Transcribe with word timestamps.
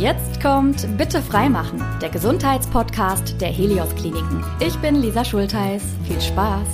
Jetzt 0.00 0.40
kommt 0.40 0.86
Bitte 0.96 1.20
freimachen, 1.20 1.84
der 2.00 2.08
Gesundheitspodcast 2.08 3.40
der 3.40 3.50
Helios 3.50 3.94
Kliniken. 3.94 4.42
Ich 4.58 4.76
bin 4.78 4.96
Lisa 4.96 5.22
Schultheiß. 5.22 5.82
Viel 6.04 6.20
Spaß! 6.20 6.66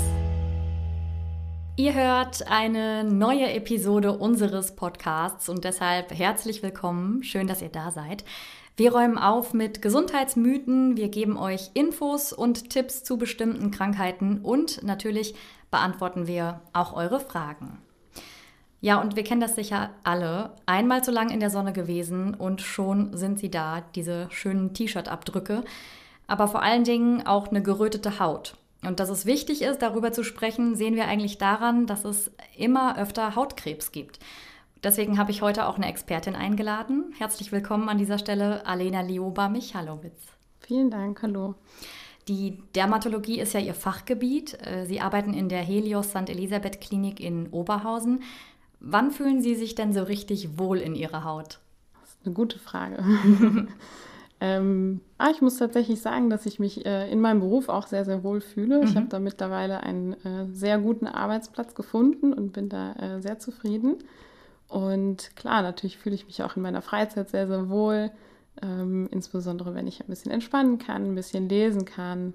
Ihr 1.77 1.95
hört 1.95 2.47
eine 2.49 3.03
neue 3.05 3.53
Episode 3.53 4.13
unseres 4.13 4.77
Podcasts 4.77 5.49
und 5.49 5.65
deshalb 5.65 6.17
herzlich 6.17 6.63
willkommen. 6.63 7.25
Schön, 7.25 7.49
dass 7.49 7.61
ihr 7.61 7.71
da 7.71 7.91
seid. 7.91 8.25
Wir 8.77 8.93
räumen 8.93 9.19
auf 9.19 9.53
mit 9.53 9.83
Gesundheitsmythen, 9.83 10.97
wir 10.97 11.09
geben 11.09 11.37
euch 11.37 11.71
Infos 11.75 12.33
und 12.33 12.71
Tipps 12.71 13.03
zu 13.03 13.19
bestimmten 13.19 13.73
Krankheiten 13.73 14.39
und 14.43 14.85
natürlich 14.85 15.35
beantworten 15.73 16.29
wir 16.29 16.61
auch 16.73 16.95
eure 16.95 17.19
Fragen. 17.19 17.79
Ja, 18.81 19.01
und 19.01 19.17
wir 19.17 19.25
kennen 19.25 19.41
das 19.41 19.57
sicher 19.57 19.91
alle. 20.05 20.53
Einmal 20.67 21.03
zu 21.03 21.11
lang 21.11 21.31
in 21.31 21.41
der 21.41 21.51
Sonne 21.51 21.73
gewesen 21.73 22.35
und 22.35 22.61
schon 22.61 23.17
sind 23.17 23.39
sie 23.39 23.51
da, 23.51 23.83
diese 23.95 24.29
schönen 24.31 24.73
T-Shirt-Abdrücke. 24.73 25.65
Aber 26.29 26.47
vor 26.47 26.63
allen 26.63 26.85
Dingen 26.85 27.27
auch 27.27 27.49
eine 27.49 27.63
gerötete 27.63 28.21
Haut. 28.21 28.57
Und 28.85 29.01
dass 29.01 29.09
es 29.09 29.27
wichtig 29.27 29.63
ist, 29.63 29.83
darüber 29.83 30.13
zu 30.13 30.23
sprechen, 30.23 30.77
sehen 30.77 30.95
wir 30.95 31.07
eigentlich 31.07 31.39
daran, 31.39 31.87
dass 31.87 32.05
es 32.05 32.31
immer 32.57 32.97
öfter 32.97 33.35
Hautkrebs 33.35 33.91
gibt. 33.91 34.21
Deswegen 34.85 35.19
habe 35.19 35.33
ich 35.33 35.43
heute 35.43 35.67
auch 35.67 35.77
eine 35.77 35.89
Expertin 35.89 36.37
eingeladen. 36.37 37.13
Herzlich 37.19 37.51
willkommen 37.51 37.89
an 37.89 37.99
dieser 37.99 38.19
Stelle, 38.19 38.65
Alena 38.65 39.01
Lioba-Michalowitz. 39.01 40.23
Vielen 40.61 40.91
Dank, 40.91 41.21
hallo. 41.23 41.57
Die 42.29 42.63
Dermatologie 42.77 43.41
ist 43.41 43.55
ja 43.55 43.61
Ihr 43.61 43.75
Fachgebiet. 43.75 44.57
Äh, 44.65 44.85
sie 44.85 45.01
arbeiten 45.01 45.35
in 45.35 45.49
der 45.49 45.63
Helios 45.63 46.11
St. 46.11 46.29
Elisabeth 46.29 46.81
Klinik 46.81 47.19
in 47.19 47.49
Oberhausen. 47.49 48.23
Wann 48.81 49.11
fühlen 49.11 49.43
Sie 49.43 49.55
sich 49.55 49.75
denn 49.75 49.93
so 49.93 50.03
richtig 50.03 50.59
wohl 50.59 50.79
in 50.79 50.95
Ihrer 50.95 51.25
Haut? 51.25 51.59
Das 52.01 52.11
ist 52.11 52.19
eine 52.25 52.35
gute 52.35 52.59
Frage. 52.59 53.03
ähm, 54.41 55.01
ah, 55.19 55.31
ich 55.31 55.41
muss 55.41 55.57
tatsächlich 55.57 56.01
sagen, 56.01 56.31
dass 56.31 56.47
ich 56.47 56.59
mich 56.59 56.87
äh, 56.87 57.11
in 57.11 57.21
meinem 57.21 57.41
Beruf 57.41 57.69
auch 57.69 57.87
sehr, 57.87 58.05
sehr 58.05 58.23
wohl 58.23 58.41
fühle. 58.41 58.79
Mhm. 58.79 58.85
Ich 58.85 58.97
habe 58.97 59.07
da 59.09 59.19
mittlerweile 59.19 59.83
einen 59.83 60.13
äh, 60.25 60.47
sehr 60.53 60.79
guten 60.79 61.07
Arbeitsplatz 61.07 61.75
gefunden 61.75 62.33
und 62.33 62.53
bin 62.53 62.69
da 62.69 62.93
äh, 62.95 63.21
sehr 63.21 63.39
zufrieden. 63.39 63.97
Und 64.69 65.35
klar, 65.35 65.63
natürlich 65.63 65.99
fühle 65.99 66.15
ich 66.15 66.27
mich 66.27 66.43
auch 66.43 66.57
in 66.57 66.63
meiner 66.63 66.83
Freizeit 66.83 67.31
sehr, 67.31 67.49
sehr 67.49 67.69
wohl. 67.69 68.11
Ähm, 68.61 69.09
insbesondere 69.11 69.75
wenn 69.75 69.87
ich 69.87 70.01
ein 70.01 70.09
bisschen 70.09 70.33
entspannen 70.33 70.79
kann, 70.79 71.13
ein 71.13 71.15
bisschen 71.15 71.49
lesen 71.49 71.85
kann, 71.85 72.35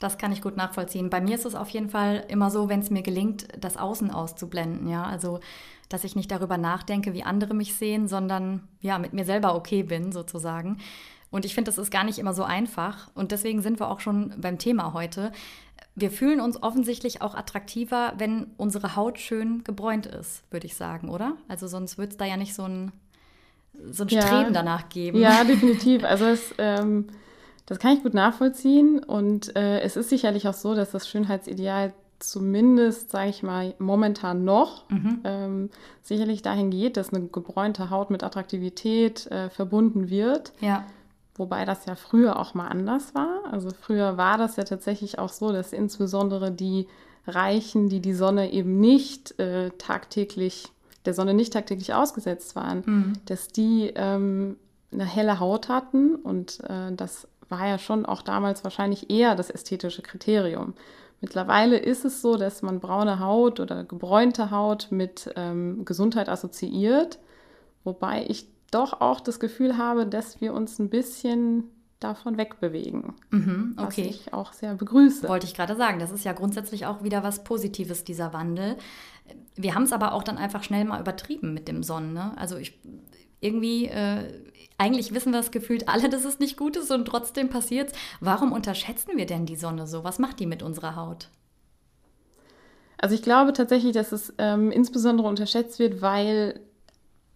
das 0.00 0.18
kann 0.18 0.32
ich 0.32 0.42
gut 0.42 0.56
nachvollziehen. 0.56 1.10
Bei 1.10 1.20
mir 1.20 1.36
ist 1.36 1.44
es 1.44 1.54
auf 1.54 1.68
jeden 1.68 1.90
Fall 1.90 2.24
immer 2.28 2.50
so, 2.50 2.68
wenn 2.68 2.80
es 2.80 2.90
mir 2.90 3.02
gelingt, 3.02 3.46
das 3.60 3.76
Außen 3.76 4.10
auszublenden, 4.10 4.88
ja. 4.88 5.04
Also, 5.04 5.40
dass 5.88 6.04
ich 6.04 6.16
nicht 6.16 6.30
darüber 6.30 6.56
nachdenke, 6.56 7.12
wie 7.12 7.22
andere 7.22 7.54
mich 7.54 7.74
sehen, 7.74 8.08
sondern 8.08 8.66
ja, 8.80 8.98
mit 8.98 9.12
mir 9.12 9.24
selber 9.24 9.54
okay 9.54 9.82
bin, 9.82 10.10
sozusagen. 10.10 10.78
Und 11.30 11.44
ich 11.44 11.54
finde, 11.54 11.68
das 11.68 11.78
ist 11.78 11.90
gar 11.90 12.04
nicht 12.04 12.18
immer 12.18 12.32
so 12.32 12.42
einfach. 12.42 13.10
Und 13.14 13.30
deswegen 13.30 13.60
sind 13.60 13.78
wir 13.78 13.90
auch 13.90 14.00
schon 14.00 14.34
beim 14.38 14.58
Thema 14.58 14.94
heute. 14.94 15.32
Wir 15.94 16.10
fühlen 16.10 16.40
uns 16.40 16.60
offensichtlich 16.62 17.20
auch 17.20 17.34
attraktiver, 17.34 18.14
wenn 18.16 18.48
unsere 18.56 18.96
Haut 18.96 19.18
schön 19.18 19.62
gebräunt 19.64 20.06
ist, 20.06 20.42
würde 20.50 20.66
ich 20.66 20.76
sagen, 20.76 21.10
oder? 21.10 21.36
Also 21.46 21.68
sonst 21.68 21.98
würde 21.98 22.12
es 22.12 22.16
da 22.16 22.24
ja 22.24 22.36
nicht 22.36 22.54
so 22.54 22.64
ein, 22.64 22.92
so 23.90 24.04
ein 24.04 24.08
Streben 24.08 24.24
ja, 24.30 24.50
danach 24.50 24.88
geben. 24.88 25.20
Ja, 25.20 25.44
definitiv. 25.44 26.04
Also 26.04 26.24
es 26.24 26.54
ähm, 26.58 27.08
das 27.70 27.78
kann 27.78 27.96
ich 27.96 28.02
gut 28.02 28.14
nachvollziehen 28.14 28.98
und 28.98 29.54
äh, 29.54 29.78
es 29.82 29.96
ist 29.96 30.08
sicherlich 30.08 30.48
auch 30.48 30.54
so, 30.54 30.74
dass 30.74 30.90
das 30.90 31.08
Schönheitsideal 31.08 31.94
zumindest, 32.18 33.12
sage 33.12 33.30
ich 33.30 33.44
mal, 33.44 33.74
momentan 33.78 34.44
noch 34.44 34.90
mhm. 34.90 35.20
ähm, 35.22 35.70
sicherlich 36.02 36.42
dahin 36.42 36.70
geht, 36.70 36.96
dass 36.96 37.14
eine 37.14 37.28
gebräunte 37.28 37.88
Haut 37.90 38.10
mit 38.10 38.24
Attraktivität 38.24 39.28
äh, 39.28 39.50
verbunden 39.50 40.10
wird. 40.10 40.52
Ja. 40.58 40.84
Wobei 41.36 41.64
das 41.64 41.86
ja 41.86 41.94
früher 41.94 42.40
auch 42.40 42.54
mal 42.54 42.66
anders 42.66 43.14
war. 43.14 43.42
Also 43.52 43.68
früher 43.70 44.16
war 44.16 44.36
das 44.36 44.56
ja 44.56 44.64
tatsächlich 44.64 45.20
auch 45.20 45.28
so, 45.28 45.52
dass 45.52 45.72
insbesondere 45.72 46.50
die 46.50 46.88
Reichen, 47.28 47.88
die 47.88 48.00
die 48.00 48.14
Sonne 48.14 48.50
eben 48.50 48.80
nicht 48.80 49.38
äh, 49.38 49.70
tagtäglich, 49.78 50.72
der 51.04 51.14
Sonne 51.14 51.34
nicht 51.34 51.52
tagtäglich 51.52 51.94
ausgesetzt 51.94 52.56
waren, 52.56 52.82
mhm. 52.84 53.12
dass 53.26 53.46
die 53.46 53.92
ähm, 53.94 54.56
eine 54.90 55.04
helle 55.04 55.38
Haut 55.38 55.68
hatten 55.68 56.16
und 56.16 56.58
äh, 56.68 56.92
das 56.96 57.28
war 57.50 57.66
ja 57.66 57.78
schon 57.78 58.06
auch 58.06 58.22
damals 58.22 58.64
wahrscheinlich 58.64 59.10
eher 59.10 59.34
das 59.34 59.50
ästhetische 59.50 60.02
Kriterium. 60.02 60.74
Mittlerweile 61.20 61.76
ist 61.76 62.04
es 62.04 62.22
so, 62.22 62.36
dass 62.36 62.62
man 62.62 62.80
braune 62.80 63.20
Haut 63.20 63.60
oder 63.60 63.84
gebräunte 63.84 64.50
Haut 64.50 64.88
mit 64.90 65.30
ähm, 65.36 65.84
Gesundheit 65.84 66.28
assoziiert, 66.28 67.18
wobei 67.84 68.24
ich 68.26 68.46
doch 68.70 69.00
auch 69.00 69.20
das 69.20 69.40
Gefühl 69.40 69.76
habe, 69.76 70.06
dass 70.06 70.40
wir 70.40 70.54
uns 70.54 70.78
ein 70.78 70.88
bisschen 70.88 71.64
davon 71.98 72.38
wegbewegen. 72.38 73.12
Mhm, 73.30 73.76
okay. 73.76 74.06
Was 74.08 74.16
ich 74.16 74.32
auch 74.32 74.52
sehr 74.54 74.74
begrüße. 74.74 75.28
Wollte 75.28 75.46
ich 75.46 75.54
gerade 75.54 75.76
sagen, 75.76 75.98
das 75.98 76.10
ist 76.10 76.24
ja 76.24 76.32
grundsätzlich 76.32 76.86
auch 76.86 77.02
wieder 77.02 77.22
was 77.22 77.44
Positives, 77.44 78.04
dieser 78.04 78.32
Wandel. 78.32 78.76
Wir 79.54 79.74
haben 79.74 79.82
es 79.82 79.92
aber 79.92 80.14
auch 80.14 80.22
dann 80.22 80.38
einfach 80.38 80.62
schnell 80.62 80.86
mal 80.86 81.00
übertrieben 81.00 81.52
mit 81.52 81.68
dem 81.68 81.82
Sonnen. 81.82 82.14
Ne? 82.14 82.32
Also 82.36 82.56
ich 82.56 82.80
irgendwie, 83.40 83.86
äh, 83.86 84.24
eigentlich 84.78 85.14
wissen 85.14 85.32
wir 85.32 85.40
es 85.40 85.50
gefühlt 85.50 85.88
alle, 85.88 86.08
dass 86.08 86.24
es 86.24 86.38
nicht 86.38 86.56
gut 86.56 86.76
ist 86.76 86.90
und 86.90 87.06
trotzdem 87.06 87.48
passiert 87.48 87.90
es. 87.90 87.98
Warum 88.20 88.52
unterschätzen 88.52 89.16
wir 89.16 89.26
denn 89.26 89.46
die 89.46 89.56
Sonne 89.56 89.86
so? 89.86 90.04
Was 90.04 90.18
macht 90.18 90.40
die 90.40 90.46
mit 90.46 90.62
unserer 90.62 90.96
Haut? 90.96 91.28
Also 92.98 93.14
ich 93.14 93.22
glaube 93.22 93.52
tatsächlich, 93.52 93.92
dass 93.92 94.12
es 94.12 94.34
ähm, 94.38 94.70
insbesondere 94.70 95.26
unterschätzt 95.26 95.78
wird, 95.78 96.02
weil 96.02 96.60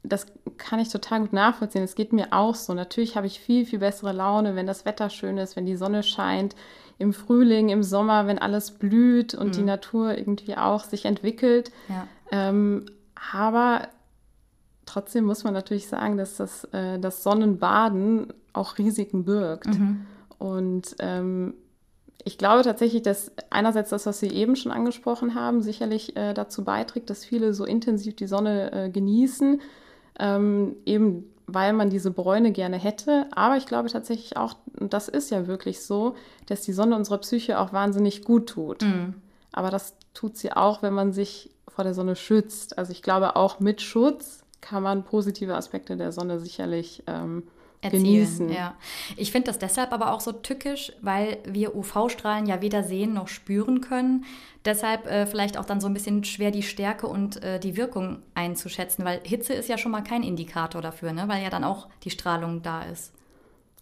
das 0.02 0.26
kann 0.58 0.78
ich 0.78 0.90
total 0.90 1.20
gut 1.20 1.32
nachvollziehen. 1.32 1.82
Es 1.82 1.94
geht 1.94 2.12
mir 2.12 2.28
auch 2.32 2.54
so. 2.54 2.74
Natürlich 2.74 3.16
habe 3.16 3.26
ich 3.26 3.40
viel, 3.40 3.64
viel 3.64 3.78
bessere 3.78 4.12
Laune, 4.12 4.54
wenn 4.54 4.66
das 4.66 4.84
Wetter 4.84 5.08
schön 5.08 5.38
ist, 5.38 5.56
wenn 5.56 5.64
die 5.64 5.76
Sonne 5.76 6.02
scheint, 6.02 6.54
im 6.98 7.12
Frühling, 7.12 7.70
im 7.70 7.82
Sommer, 7.82 8.26
wenn 8.26 8.38
alles 8.38 8.72
blüht 8.72 9.34
und 9.34 9.48
mhm. 9.48 9.52
die 9.52 9.62
Natur 9.62 10.16
irgendwie 10.16 10.56
auch 10.56 10.84
sich 10.84 11.06
entwickelt. 11.06 11.72
Ja. 11.88 12.06
Ähm, 12.30 12.84
aber 13.32 13.88
Trotzdem 14.86 15.24
muss 15.24 15.44
man 15.44 15.54
natürlich 15.54 15.88
sagen, 15.88 16.16
dass 16.16 16.36
das, 16.36 16.64
äh, 16.72 16.98
das 16.98 17.22
Sonnenbaden 17.22 18.32
auch 18.52 18.78
Risiken 18.78 19.24
birgt. 19.24 19.78
Mhm. 19.78 20.06
Und 20.38 20.96
ähm, 20.98 21.54
ich 22.24 22.38
glaube 22.38 22.62
tatsächlich, 22.62 23.02
dass 23.02 23.32
einerseits 23.50 23.90
das, 23.90 24.06
was 24.06 24.20
Sie 24.20 24.28
eben 24.28 24.56
schon 24.56 24.72
angesprochen 24.72 25.34
haben, 25.34 25.62
sicherlich 25.62 26.16
äh, 26.16 26.32
dazu 26.34 26.64
beiträgt, 26.64 27.10
dass 27.10 27.24
viele 27.24 27.54
so 27.54 27.64
intensiv 27.64 28.16
die 28.16 28.26
Sonne 28.26 28.72
äh, 28.72 28.90
genießen, 28.90 29.60
ähm, 30.18 30.76
eben 30.86 31.24
weil 31.46 31.74
man 31.74 31.90
diese 31.90 32.10
Bräune 32.10 32.52
gerne 32.52 32.78
hätte. 32.78 33.26
Aber 33.32 33.56
ich 33.58 33.66
glaube 33.66 33.90
tatsächlich 33.90 34.36
auch, 34.38 34.54
und 34.78 34.94
das 34.94 35.08
ist 35.08 35.30
ja 35.30 35.46
wirklich 35.46 35.82
so, 35.82 36.14
dass 36.46 36.62
die 36.62 36.72
Sonne 36.72 36.96
unserer 36.96 37.18
Psyche 37.18 37.58
auch 37.58 37.72
wahnsinnig 37.72 38.24
gut 38.24 38.48
tut. 38.48 38.82
Mhm. 38.82 39.14
Aber 39.52 39.70
das 39.70 39.94
tut 40.14 40.36
sie 40.38 40.52
auch, 40.52 40.82
wenn 40.82 40.94
man 40.94 41.12
sich 41.12 41.50
vor 41.68 41.84
der 41.84 41.94
Sonne 41.94 42.16
schützt. 42.16 42.78
Also 42.78 42.92
ich 42.92 43.02
glaube 43.02 43.36
auch 43.36 43.60
mit 43.60 43.82
Schutz 43.82 44.43
kann 44.64 44.82
man 44.82 45.04
positive 45.04 45.54
Aspekte 45.54 45.96
der 45.96 46.10
Sonne 46.10 46.40
sicherlich 46.40 47.02
ähm, 47.06 47.42
Erzielen, 47.82 48.04
genießen. 48.04 48.50
Ja. 48.50 48.74
Ich 49.16 49.30
finde 49.30 49.48
das 49.48 49.58
deshalb 49.58 49.92
aber 49.92 50.14
auch 50.14 50.20
so 50.20 50.32
tückisch, 50.32 50.92
weil 51.02 51.36
wir 51.44 51.76
UV-Strahlen 51.76 52.46
ja 52.46 52.62
weder 52.62 52.82
sehen 52.82 53.12
noch 53.12 53.28
spüren 53.28 53.82
können. 53.82 54.24
Deshalb 54.64 55.06
äh, 55.06 55.26
vielleicht 55.26 55.58
auch 55.58 55.66
dann 55.66 55.82
so 55.82 55.86
ein 55.86 55.92
bisschen 55.92 56.24
schwer 56.24 56.50
die 56.50 56.62
Stärke 56.62 57.06
und 57.06 57.42
äh, 57.42 57.60
die 57.60 57.76
Wirkung 57.76 58.22
einzuschätzen, 58.34 59.04
weil 59.04 59.20
Hitze 59.22 59.52
ist 59.52 59.68
ja 59.68 59.76
schon 59.76 59.92
mal 59.92 60.02
kein 60.02 60.22
Indikator 60.22 60.80
dafür, 60.80 61.12
ne? 61.12 61.28
weil 61.28 61.42
ja 61.42 61.50
dann 61.50 61.64
auch 61.64 61.88
die 62.04 62.10
Strahlung 62.10 62.62
da 62.62 62.84
ist. 62.84 63.12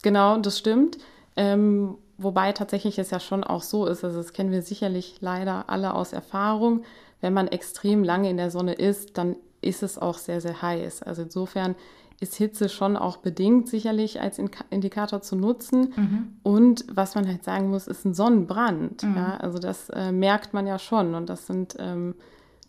Genau, 0.03 0.37
das 0.39 0.59
stimmt. 0.59 0.99
Ähm, 1.37 1.97
wobei 2.19 2.51
tatsächlich 2.51 2.99
es 2.99 3.11
ja 3.11 3.21
schon 3.21 3.45
auch 3.45 3.63
so 3.63 3.87
ist, 3.87 4.03
also 4.03 4.17
das 4.17 4.33
kennen 4.33 4.51
wir 4.51 4.63
sicherlich 4.63 5.19
leider 5.21 5.71
alle 5.71 5.95
aus 5.95 6.13
Erfahrung, 6.13 6.83
wenn 7.21 7.33
man 7.33 7.47
extrem 7.47 8.03
lange 8.03 8.29
in 8.29 8.37
der 8.37 8.51
Sonne 8.51 8.73
ist, 8.73 9.17
dann 9.17 9.37
ist 9.63 9.83
es 9.83 9.99
auch 9.99 10.19
sehr, 10.19 10.41
sehr 10.41 10.61
heiß. 10.61 11.03
Also 11.03 11.23
insofern 11.23 11.75
ist 12.21 12.37
Hitze 12.37 12.69
schon 12.69 12.97
auch 12.97 13.17
bedingt 13.17 13.69
sicherlich 13.69 14.21
als 14.21 14.39
Indikator 14.71 15.23
zu 15.23 15.35
nutzen. 15.35 15.93
Mhm. 15.97 16.37
Und 16.45 16.85
was 16.93 17.17
man 17.17 17.27
halt 17.27 17.43
sagen 17.43 17.69
muss, 17.71 17.89
ist 17.89 18.05
ein 18.05 18.15
Sonnenbrand. 18.15 19.03
Mhm. 19.03 19.17
Ja, 19.17 19.37
also 19.39 19.59
das 19.59 19.91
äh, 19.91 20.13
merkt 20.13 20.55
man 20.55 20.67
ja 20.67 20.79
schon. 20.79 21.17
Und 21.17 21.29
das 21.29 21.49
sind, 21.49 21.75
ähm, 21.81 22.15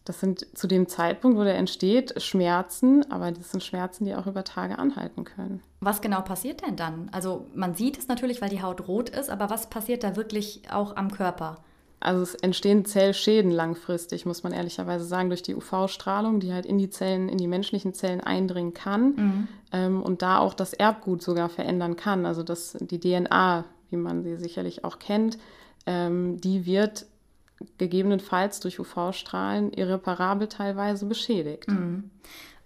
das 0.05 0.19
sind 0.19 0.57
zu 0.57 0.67
dem 0.67 0.87
Zeitpunkt, 0.87 1.37
wo 1.37 1.43
der 1.43 1.55
entsteht, 1.55 2.19
Schmerzen, 2.21 3.09
aber 3.11 3.31
das 3.31 3.51
sind 3.51 3.63
Schmerzen, 3.63 4.05
die 4.05 4.15
auch 4.15 4.25
über 4.25 4.43
Tage 4.43 4.79
anhalten 4.79 5.23
können. 5.23 5.61
Was 5.81 6.01
genau 6.01 6.21
passiert 6.21 6.65
denn 6.65 6.75
dann? 6.75 7.09
Also 7.11 7.45
man 7.53 7.75
sieht 7.75 7.99
es 7.99 8.07
natürlich, 8.07 8.41
weil 8.41 8.49
die 8.49 8.63
Haut 8.63 8.87
rot 8.87 9.09
ist, 9.09 9.29
aber 9.29 9.51
was 9.51 9.69
passiert 9.69 10.03
da 10.03 10.15
wirklich 10.15 10.63
auch 10.71 10.95
am 10.95 11.11
Körper? 11.11 11.57
Also 12.03 12.21
es 12.21 12.35
entstehen 12.35 12.85
Zellschäden 12.85 13.51
langfristig, 13.51 14.25
muss 14.25 14.43
man 14.43 14.51
ehrlicherweise 14.51 15.05
sagen, 15.05 15.29
durch 15.29 15.41
die 15.41 15.55
UV-Strahlung, 15.55 16.39
die 16.39 16.53
halt 16.53 16.65
in 16.65 16.77
die 16.77 16.89
Zellen, 16.89 17.29
in 17.29 17.37
die 17.37 17.47
menschlichen 17.47 17.93
Zellen 17.93 18.19
eindringen 18.19 18.73
kann 18.73 19.15
mhm. 19.15 19.47
ähm, 19.71 20.03
und 20.03 20.21
da 20.21 20.39
auch 20.39 20.53
das 20.53 20.73
Erbgut 20.73 21.21
sogar 21.21 21.49
verändern 21.49 21.95
kann. 21.95 22.25
Also 22.25 22.43
das, 22.43 22.77
die 22.79 22.99
DNA, 22.99 23.65
wie 23.89 23.95
man 23.95 24.23
sie 24.23 24.35
sicherlich 24.35 24.83
auch 24.83 24.99
kennt, 24.99 25.37
ähm, 25.85 26.41
die 26.41 26.65
wird 26.65 27.05
gegebenenfalls 27.77 28.59
durch 28.59 28.79
UV-Strahlen 28.79 29.71
irreparabel 29.71 30.47
teilweise 30.47 31.05
beschädigt. 31.05 31.69
Mhm. 31.69 32.09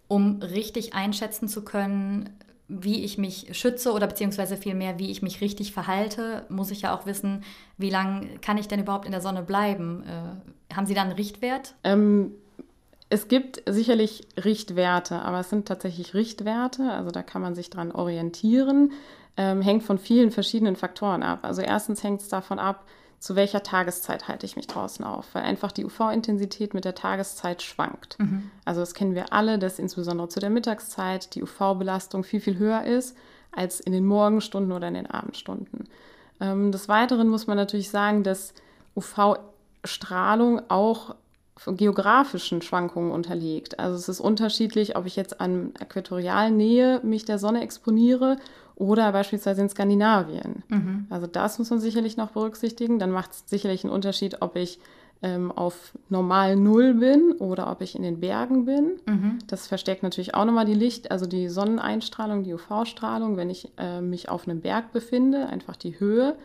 Um 0.07 0.41
richtig 0.41 0.93
einschätzen 0.93 1.47
zu 1.47 1.63
können, 1.63 2.29
wie 2.69 3.03
ich 3.03 3.17
mich 3.17 3.57
schütze 3.57 3.93
oder 3.93 4.07
beziehungsweise 4.07 4.57
vielmehr, 4.57 4.99
wie 4.99 5.09
ich 5.09 5.21
mich 5.21 5.41
richtig 5.41 5.71
verhalte, 5.71 6.45
muss 6.49 6.71
ich 6.71 6.81
ja 6.81 6.95
auch 6.95 7.05
wissen, 7.05 7.43
wie 7.77 7.89
lange 7.89 8.27
kann 8.41 8.57
ich 8.57 8.67
denn 8.67 8.79
überhaupt 8.79 9.05
in 9.05 9.11
der 9.11 9.21
Sonne 9.21 9.41
bleiben? 9.41 10.03
Äh, 10.03 10.73
haben 10.75 10.85
Sie 10.85 10.93
da 10.93 11.03
einen 11.03 11.13
Richtwert? 11.13 11.75
Ähm, 11.83 12.33
es 13.09 13.29
gibt 13.29 13.63
sicherlich 13.65 14.27
Richtwerte, 14.43 15.21
aber 15.21 15.39
es 15.39 15.49
sind 15.49 15.67
tatsächlich 15.67 16.13
Richtwerte, 16.13 16.91
also 16.91 17.09
da 17.09 17.23
kann 17.23 17.41
man 17.41 17.55
sich 17.55 17.69
dran 17.69 17.91
orientieren, 17.93 18.91
ähm, 19.37 19.61
hängt 19.61 19.83
von 19.83 19.97
vielen 19.97 20.31
verschiedenen 20.31 20.75
Faktoren 20.75 21.23
ab. 21.23 21.39
Also 21.43 21.61
erstens 21.61 22.03
hängt 22.03 22.21
es 22.21 22.27
davon 22.27 22.59
ab, 22.59 22.85
zu 23.19 23.35
welcher 23.35 23.63
Tageszeit 23.63 24.27
halte 24.27 24.45
ich 24.45 24.55
mich 24.55 24.67
draußen 24.67 25.03
auf, 25.03 25.33
weil 25.33 25.43
einfach 25.43 25.71
die 25.71 25.85
UV-Intensität 25.85 26.73
mit 26.73 26.85
der 26.85 26.93
Tageszeit 26.93 27.63
schwankt. 27.63 28.19
Mhm. 28.19 28.51
Also 28.63 28.81
das 28.81 28.93
kennen 28.93 29.15
wir 29.15 29.33
alle, 29.33 29.57
dass 29.57 29.79
insbesondere 29.79 30.29
zu 30.29 30.39
der 30.39 30.51
Mittagszeit 30.51 31.33
die 31.33 31.41
UV-Belastung 31.41 32.23
viel, 32.23 32.41
viel 32.41 32.57
höher 32.57 32.83
ist 32.83 33.17
als 33.51 33.79
in 33.79 33.91
den 33.91 34.05
Morgenstunden 34.05 34.71
oder 34.71 34.87
in 34.87 34.93
den 34.93 35.07
Abendstunden. 35.07 35.89
Ähm, 36.39 36.71
des 36.71 36.87
Weiteren 36.89 37.27
muss 37.27 37.47
man 37.47 37.57
natürlich 37.57 37.89
sagen, 37.89 38.23
dass 38.23 38.53
UV-Strahlung 38.95 40.61
auch 40.69 41.15
geografischen 41.65 42.61
Schwankungen 42.61 43.11
unterliegt. 43.11 43.79
Also 43.79 43.95
es 43.97 44.09
ist 44.09 44.19
unterschiedlich, 44.19 44.95
ob 44.95 45.05
ich 45.05 45.15
jetzt 45.15 45.41
an 45.41 45.71
Äquatorialnähe 45.79 47.01
mich 47.03 47.25
der 47.25 47.39
Sonne 47.39 47.61
exponiere 47.61 48.37
oder 48.75 49.11
beispielsweise 49.11 49.61
in 49.61 49.69
Skandinavien. 49.69 50.63
Mhm. 50.69 51.07
Also 51.09 51.27
das 51.27 51.57
muss 51.57 51.69
man 51.69 51.79
sicherlich 51.79 52.15
noch 52.15 52.31
berücksichtigen. 52.31 52.99
Dann 52.99 53.11
macht 53.11 53.31
es 53.31 53.43
sicherlich 53.47 53.83
einen 53.83 53.93
Unterschied, 53.93 54.41
ob 54.41 54.55
ich 54.55 54.79
ähm, 55.23 55.51
auf 55.51 55.93
normal 56.09 56.55
Null 56.55 56.93
bin 56.93 57.31
oder 57.33 57.71
ob 57.71 57.81
ich 57.81 57.95
in 57.95 58.03
den 58.03 58.19
Bergen 58.19 58.65
bin. 58.65 58.99
Mhm. 59.05 59.39
Das 59.47 59.67
verstärkt 59.67 60.03
natürlich 60.03 60.35
auch 60.35 60.45
nochmal 60.45 60.65
die 60.65 60.75
Licht, 60.75 61.11
also 61.11 61.25
die 61.25 61.49
Sonneneinstrahlung, 61.49 62.43
die 62.43 62.53
UV-Strahlung, 62.53 63.37
wenn 63.37 63.49
ich 63.49 63.71
äh, 63.77 64.01
mich 64.01 64.29
auf 64.29 64.47
einem 64.47 64.61
Berg 64.61 64.91
befinde, 64.91 65.47
einfach 65.47 65.75
die 65.75 65.99
Höhe. 65.99 66.35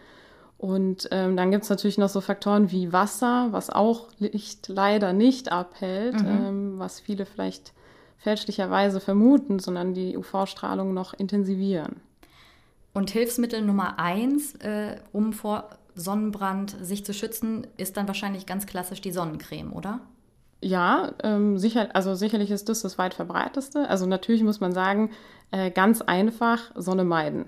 Und 0.63 1.09
ähm, 1.11 1.37
dann 1.37 1.51
gibt 1.51 1.65
es 1.65 1.71
natürlich 1.71 1.99
noch 1.99 2.09
so 2.09 2.21
Faktoren 2.21 2.71
wie 2.71 2.93
Wasser, 2.93 3.49
was 3.51 3.69
auch 3.69 4.07
Licht 4.21 4.69
leider 4.69 5.13
nicht 5.13 5.51
abhält, 5.51 6.23
mhm. 6.23 6.29
ähm, 6.29 6.79
was 6.79 7.01
viele 7.01 7.27
vielleicht 7.27 7.73
fälschlicherweise 8.19 9.01
vermuten, 9.01 9.59
sondern 9.59 9.93
die 9.93 10.17
UV-Strahlung 10.17 10.95
noch 10.95 11.15
intensivieren. 11.15 11.97
Und 12.93 13.11
Hilfsmittel 13.11 13.61
Nummer 13.61 13.99
eins, 13.99 14.55
äh, 14.61 15.01
um 15.11 15.33
vor 15.33 15.69
Sonnenbrand 15.97 16.77
sich 16.81 17.05
zu 17.05 17.13
schützen, 17.13 17.67
ist 17.77 17.97
dann 17.97 18.07
wahrscheinlich 18.07 18.47
ganz 18.47 18.67
klassisch 18.67 19.01
die 19.01 19.11
Sonnencreme, 19.11 19.73
oder? 19.73 19.99
Ja, 20.61 21.11
ähm, 21.25 21.59
sicher, 21.59 21.89
also 21.95 22.15
sicherlich 22.15 22.53
ist 22.53 22.69
das 22.69 22.83
das 22.83 22.99
weit 22.99 23.15
verbreiteste. 23.15 23.89
Also 23.89 24.07
natürlich 24.07 24.45
muss 24.45 24.61
man 24.61 24.71
sagen, 24.71 25.11
äh, 25.51 25.73
ganz 25.73 26.03
einfach 26.03 26.71
Sonne 26.77 27.03
meiden 27.03 27.47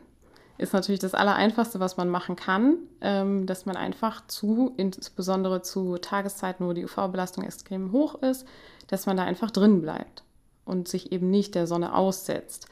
ist 0.56 0.72
natürlich 0.72 1.00
das 1.00 1.14
Allereinfachste, 1.14 1.80
was 1.80 1.96
man 1.96 2.08
machen 2.08 2.36
kann, 2.36 2.76
ähm, 3.00 3.46
dass 3.46 3.66
man 3.66 3.76
einfach 3.76 4.26
zu, 4.26 4.72
insbesondere 4.76 5.62
zu 5.62 5.98
Tageszeiten, 5.98 6.66
wo 6.66 6.72
die 6.72 6.84
UV-Belastung 6.84 7.44
extrem 7.44 7.92
hoch 7.92 8.22
ist, 8.22 8.46
dass 8.86 9.06
man 9.06 9.16
da 9.16 9.24
einfach 9.24 9.50
drin 9.50 9.80
bleibt 9.80 10.22
und 10.64 10.88
sich 10.88 11.12
eben 11.12 11.30
nicht 11.30 11.54
der 11.54 11.66
Sonne 11.66 11.94
aussetzt. 11.94 12.68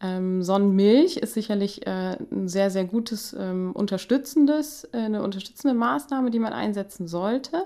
Ähm, 0.00 0.42
Sonnenmilch 0.42 1.16
ist 1.16 1.34
sicherlich 1.34 1.86
äh, 1.86 2.16
ein 2.30 2.48
sehr, 2.48 2.70
sehr 2.70 2.84
gutes 2.84 3.34
ähm, 3.38 3.72
unterstützendes, 3.72 4.84
äh, 4.92 4.98
eine 4.98 5.22
unterstützende 5.22 5.74
Maßnahme, 5.74 6.30
die 6.30 6.38
man 6.38 6.52
einsetzen 6.52 7.08
sollte. 7.08 7.64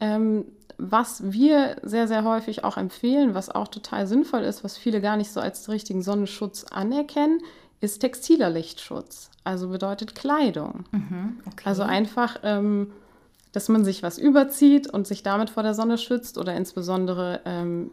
Ähm, 0.00 0.46
was 0.76 1.32
wir 1.32 1.76
sehr, 1.82 2.08
sehr 2.08 2.24
häufig 2.24 2.64
auch 2.64 2.76
empfehlen, 2.76 3.34
was 3.34 3.48
auch 3.48 3.68
total 3.68 4.06
sinnvoll 4.06 4.42
ist, 4.42 4.64
was 4.64 4.76
viele 4.76 5.00
gar 5.00 5.16
nicht 5.16 5.30
so 5.30 5.40
als 5.40 5.68
richtigen 5.68 6.02
Sonnenschutz 6.02 6.64
anerkennen, 6.64 7.40
ist 7.84 8.00
textiler 8.00 8.50
Lichtschutz, 8.50 9.30
also 9.44 9.68
bedeutet 9.68 10.14
Kleidung. 10.14 10.84
Mhm, 10.90 11.40
okay. 11.46 11.62
Also 11.64 11.82
einfach, 11.82 12.38
ähm, 12.42 12.92
dass 13.52 13.68
man 13.68 13.84
sich 13.84 14.02
was 14.02 14.18
überzieht 14.18 14.88
und 14.88 15.06
sich 15.06 15.22
damit 15.22 15.50
vor 15.50 15.62
der 15.62 15.74
Sonne 15.74 15.98
schützt 15.98 16.38
oder 16.38 16.54
insbesondere 16.54 17.40
ähm, 17.44 17.90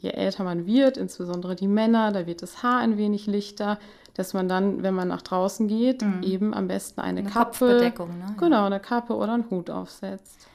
je 0.00 0.10
älter 0.10 0.44
man 0.44 0.66
wird, 0.66 0.96
insbesondere 0.96 1.54
die 1.56 1.68
Männer, 1.68 2.12
da 2.12 2.26
wird 2.26 2.42
das 2.42 2.62
Haar 2.62 2.80
ein 2.80 2.96
wenig 2.96 3.26
lichter, 3.26 3.78
dass 4.14 4.32
man 4.32 4.48
dann, 4.48 4.82
wenn 4.82 4.94
man 4.94 5.08
nach 5.08 5.22
draußen 5.22 5.66
geht, 5.66 6.02
mhm. 6.02 6.22
eben 6.22 6.54
am 6.54 6.68
besten 6.68 7.00
eine, 7.00 7.20
eine 7.20 7.30
Kappe, 7.30 7.92
ne? 7.92 8.36
genau, 8.38 8.66
eine 8.66 8.80
Kappe 8.80 9.14
oder 9.14 9.34
einen 9.34 9.50
Hut 9.50 9.70
aufsetzt. 9.70 10.46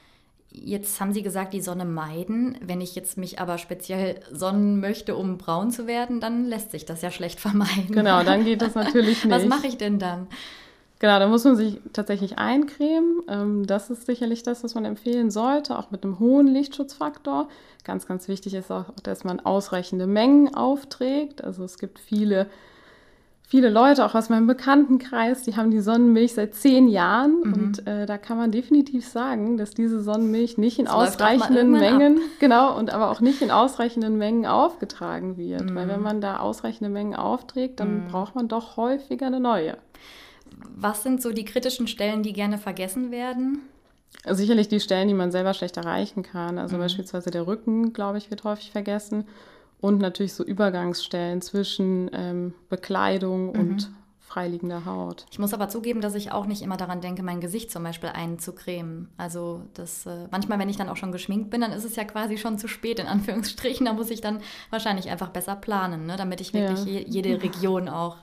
Jetzt 0.52 1.00
haben 1.00 1.12
Sie 1.12 1.22
gesagt, 1.22 1.54
die 1.54 1.60
Sonne 1.60 1.84
meiden. 1.84 2.58
Wenn 2.60 2.80
ich 2.80 2.96
jetzt 2.96 3.16
mich 3.16 3.38
aber 3.38 3.56
speziell 3.56 4.20
sonnen 4.32 4.80
möchte, 4.80 5.14
um 5.14 5.38
braun 5.38 5.70
zu 5.70 5.86
werden, 5.86 6.20
dann 6.20 6.44
lässt 6.46 6.72
sich 6.72 6.84
das 6.84 7.02
ja 7.02 7.10
schlecht 7.10 7.38
vermeiden. 7.40 7.92
Genau, 7.92 8.22
dann 8.22 8.44
geht 8.44 8.62
das 8.62 8.74
natürlich 8.74 9.24
nicht. 9.24 9.34
Was 9.34 9.46
mache 9.46 9.68
ich 9.68 9.76
denn 9.76 9.98
dann? 9.98 10.26
Genau, 10.98 11.18
da 11.18 11.28
muss 11.28 11.44
man 11.44 11.56
sich 11.56 11.80
tatsächlich 11.94 12.38
eincremen. 12.38 13.22
Ähm, 13.26 13.66
das 13.66 13.88
ist 13.88 14.04
sicherlich 14.04 14.42
das, 14.42 14.62
was 14.62 14.74
man 14.74 14.84
empfehlen 14.84 15.30
sollte, 15.30 15.78
auch 15.78 15.90
mit 15.90 16.04
einem 16.04 16.18
hohen 16.18 16.46
Lichtschutzfaktor. 16.46 17.48
Ganz, 17.84 18.06
ganz 18.06 18.28
wichtig 18.28 18.52
ist 18.52 18.70
auch, 18.70 18.92
dass 19.02 19.24
man 19.24 19.40
ausreichende 19.40 20.06
Mengen 20.06 20.54
aufträgt. 20.54 21.42
Also 21.42 21.64
es 21.64 21.78
gibt 21.78 21.98
viele 21.98 22.48
viele 23.50 23.68
Leute, 23.68 24.06
auch 24.06 24.14
aus 24.14 24.28
meinem 24.28 24.46
Bekanntenkreis, 24.46 25.42
die 25.42 25.56
haben 25.56 25.72
die 25.72 25.80
Sonnenmilch 25.80 26.34
seit 26.34 26.54
zehn 26.54 26.86
Jahren. 26.86 27.40
Mhm. 27.42 27.52
Und 27.52 27.86
äh, 27.86 28.06
da 28.06 28.16
kann 28.16 28.38
man 28.38 28.52
definitiv 28.52 29.06
sagen, 29.06 29.56
dass 29.56 29.72
diese 29.72 30.00
Sonnenmilch 30.00 30.56
nicht 30.56 30.78
in 30.78 30.84
das 30.84 30.94
ausreichenden 30.94 31.72
Mengen, 31.72 32.18
ab. 32.18 32.22
genau, 32.38 32.78
und 32.78 32.90
aber 32.94 33.10
auch 33.10 33.20
nicht 33.20 33.42
in 33.42 33.50
ausreichenden 33.50 34.16
Mengen 34.16 34.46
aufgetragen 34.46 35.36
wird. 35.36 35.68
Mhm. 35.68 35.74
Weil 35.74 35.88
wenn 35.88 36.00
man 36.00 36.20
da 36.20 36.38
ausreichende 36.38 36.90
Mengen 36.90 37.16
aufträgt, 37.16 37.80
dann 37.80 38.04
mhm. 38.04 38.08
braucht 38.08 38.36
man 38.36 38.46
doch 38.46 38.76
häufiger 38.76 39.26
eine 39.26 39.40
neue. 39.40 39.76
Was 40.76 41.02
sind 41.02 41.20
so 41.20 41.32
die 41.32 41.44
kritischen 41.44 41.88
Stellen, 41.88 42.22
die 42.22 42.32
gerne 42.32 42.56
vergessen 42.56 43.10
werden? 43.10 43.62
Sicherlich 44.28 44.68
die 44.68 44.80
Stellen, 44.80 45.08
die 45.08 45.14
man 45.14 45.32
selber 45.32 45.54
schlecht 45.54 45.76
erreichen 45.76 46.22
kann. 46.22 46.56
Also 46.56 46.76
mhm. 46.76 46.82
beispielsweise 46.82 47.32
der 47.32 47.48
Rücken, 47.48 47.92
glaube 47.92 48.18
ich, 48.18 48.30
wird 48.30 48.44
häufig 48.44 48.70
vergessen 48.70 49.24
und 49.80 49.98
natürlich 49.98 50.34
so 50.34 50.44
Übergangsstellen 50.44 51.42
zwischen 51.42 52.10
ähm, 52.12 52.54
Bekleidung 52.68 53.52
mhm. 53.52 53.60
und 53.60 53.90
freiliegender 54.20 54.84
Haut. 54.84 55.26
Ich 55.32 55.40
muss 55.40 55.52
aber 55.52 55.68
zugeben, 55.68 56.00
dass 56.00 56.14
ich 56.14 56.30
auch 56.30 56.46
nicht 56.46 56.62
immer 56.62 56.76
daran 56.76 57.00
denke, 57.00 57.22
mein 57.24 57.40
Gesicht 57.40 57.72
zum 57.72 57.82
Beispiel 57.82 58.10
einzucremen. 58.10 59.08
Also 59.16 59.62
das 59.74 60.06
äh, 60.06 60.28
manchmal, 60.30 60.60
wenn 60.60 60.68
ich 60.68 60.76
dann 60.76 60.88
auch 60.88 60.96
schon 60.96 61.10
geschminkt 61.10 61.50
bin, 61.50 61.60
dann 61.60 61.72
ist 61.72 61.84
es 61.84 61.96
ja 61.96 62.04
quasi 62.04 62.38
schon 62.38 62.56
zu 62.56 62.68
spät 62.68 63.00
in 63.00 63.08
Anführungsstrichen. 63.08 63.86
Da 63.86 63.92
muss 63.92 64.10
ich 64.10 64.20
dann 64.20 64.40
wahrscheinlich 64.70 65.10
einfach 65.10 65.30
besser 65.30 65.56
planen, 65.56 66.06
ne? 66.06 66.16
damit 66.16 66.40
ich 66.40 66.54
wirklich 66.54 66.84
ja. 66.84 67.00
je, 67.00 67.06
jede 67.08 67.42
Region 67.42 67.88
auch 67.88 68.16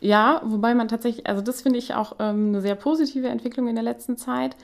ja, 0.00 0.42
wobei 0.44 0.74
man 0.74 0.88
tatsächlich, 0.88 1.26
also 1.26 1.42
das 1.42 1.62
finde 1.62 1.78
ich 1.78 1.94
auch 1.94 2.16
ähm, 2.20 2.48
eine 2.48 2.60
sehr 2.60 2.76
positive 2.76 3.28
Entwicklung 3.28 3.68
in 3.68 3.74
der 3.74 3.84
letzten 3.84 4.16
Zeit. 4.16 4.56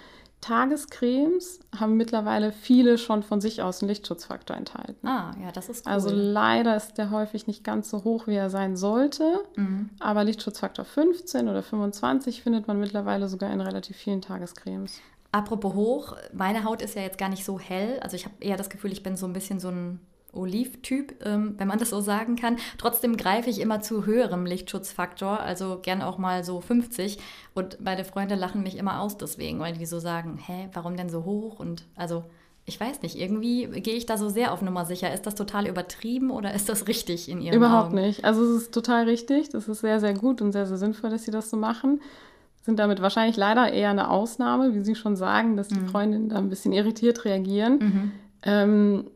Tagescremes 0.45 1.61
haben 1.75 1.97
mittlerweile 1.97 2.53
viele 2.53 2.99
schon 2.99 3.23
von 3.23 3.41
sich 3.41 3.63
aus 3.63 3.81
einen 3.81 3.89
Lichtschutzfaktor 3.89 4.55
enthalten. 4.55 5.07
Ah, 5.07 5.35
ja, 5.43 5.51
das 5.51 5.71
ist 5.71 5.87
also 5.87 6.09
cool. 6.09 6.15
Also 6.15 6.33
leider 6.33 6.77
ist 6.77 6.99
der 6.99 7.11
häufig 7.11 7.47
nicht 7.47 7.65
ganz 7.65 7.89
so 7.89 8.05
hoch, 8.05 8.27
wie 8.27 8.35
er 8.35 8.51
sein 8.51 8.77
sollte. 8.77 9.43
Mhm. 9.57 9.89
Aber 10.01 10.23
Lichtschutzfaktor 10.23 10.85
15 10.85 11.49
oder 11.49 11.63
25 11.63 12.43
findet 12.43 12.69
man 12.69 12.79
mittlerweile 12.79 13.27
sogar 13.29 13.51
in 13.55 13.63
relativ 13.63 13.97
vielen 13.97 14.21
Tagescremes. 14.21 15.01
Apropos 15.33 15.73
hoch, 15.73 16.17
meine 16.35 16.65
Haut 16.65 16.83
ist 16.83 16.95
ja 16.95 17.01
jetzt 17.01 17.17
gar 17.17 17.31
nicht 17.31 17.47
so 17.47 17.59
hell. 17.59 17.99
Also 18.01 18.15
ich 18.15 18.27
habe 18.27 18.35
eher 18.41 18.59
das 18.59 18.69
Gefühl, 18.69 18.93
ich 18.93 19.03
bin 19.03 19.17
so 19.17 19.25
ein 19.27 19.33
bisschen 19.33 19.61
so 19.61 19.69
ein 19.69 19.99
Olivtyp, 20.35 21.25
ähm, 21.25 21.55
wenn 21.59 21.69
man 21.69 21.79
das 21.79 21.91
so 21.91 22.01
sagen 22.01 22.37
kann. 22.37 22.57
Trotzdem 22.79 23.17
greife 23.17 23.51
ich 23.51 23.61
immer 23.61 23.81
zu 23.81 24.07
höherem 24.07 24.47
Lichtschutzfaktor, 24.47 25.41
also 25.41 25.79
gern 25.81 26.03
auch 26.03 26.19
mal 26.19 26.45
so 26.45 26.61
50. 26.61 27.19
Und 27.55 27.81
meine 27.81 28.05
Freunde 28.05 28.35
lachen 28.35 28.63
mich 28.63 28.77
immer 28.77 29.01
aus 29.01 29.17
deswegen, 29.17 29.61
weil 29.61 29.75
die 29.75 29.87
so 29.87 29.99
sagen, 29.99 30.39
hä, 30.45 30.69
warum 30.73 30.97
denn 30.97 31.09
so 31.09 31.25
hoch? 31.25 31.59
Und 31.59 31.85
also 31.97 32.25
ich 32.67 32.81
weiß 32.81 33.03
nicht, 33.03 33.19
irgendwie 33.19 33.67
gehe 33.81 33.95
ich 33.95 34.07
da 34.07 34.17
so 34.17 34.29
sehr 34.29 34.53
auf 34.53 34.63
Nummer 34.63 34.87
sicher. 34.87 35.13
Ist 35.13 35.27
das 35.27 35.35
total 35.35 35.67
übertrieben 35.67 36.31
oder 36.31 36.55
ist 36.55 36.69
das 36.69 36.89
richtig 36.89 37.29
in 37.29 37.43
Ihren 37.43 37.57
Überhaupt 37.57 37.89
Augen? 37.89 37.97
nicht. 37.97 38.25
Also 38.25 38.43
es 38.43 38.63
ist 38.63 38.75
total 38.75 39.05
richtig. 39.05 39.51
Das 39.51 39.69
ist 39.69 39.81
sehr, 39.81 40.01
sehr 40.01 40.15
gut 40.15 40.41
und 40.41 40.53
sehr, 40.53 40.67
sehr 40.67 40.79
sinnvoll, 40.79 41.11
dass 41.11 41.25
Sie 41.25 41.31
das 41.31 41.51
so 41.51 41.59
machen. 41.59 42.01
Sind 42.63 42.79
damit 42.79 43.03
wahrscheinlich 43.03 43.37
leider 43.37 43.71
eher 43.71 43.91
eine 43.91 44.09
Ausnahme, 44.09 44.75
wie 44.75 44.83
Sie 44.83 44.95
schon 44.95 45.17
sagen, 45.17 45.59
dass 45.59 45.69
die 45.69 45.81
mhm. 45.81 45.89
Freundinnen 45.89 46.29
da 46.31 46.39
ein 46.39 46.49
bisschen 46.49 46.73
irritiert 46.73 47.27
reagieren. 47.27 47.79
Mhm. 47.79 48.13
Ähm, 48.43 49.11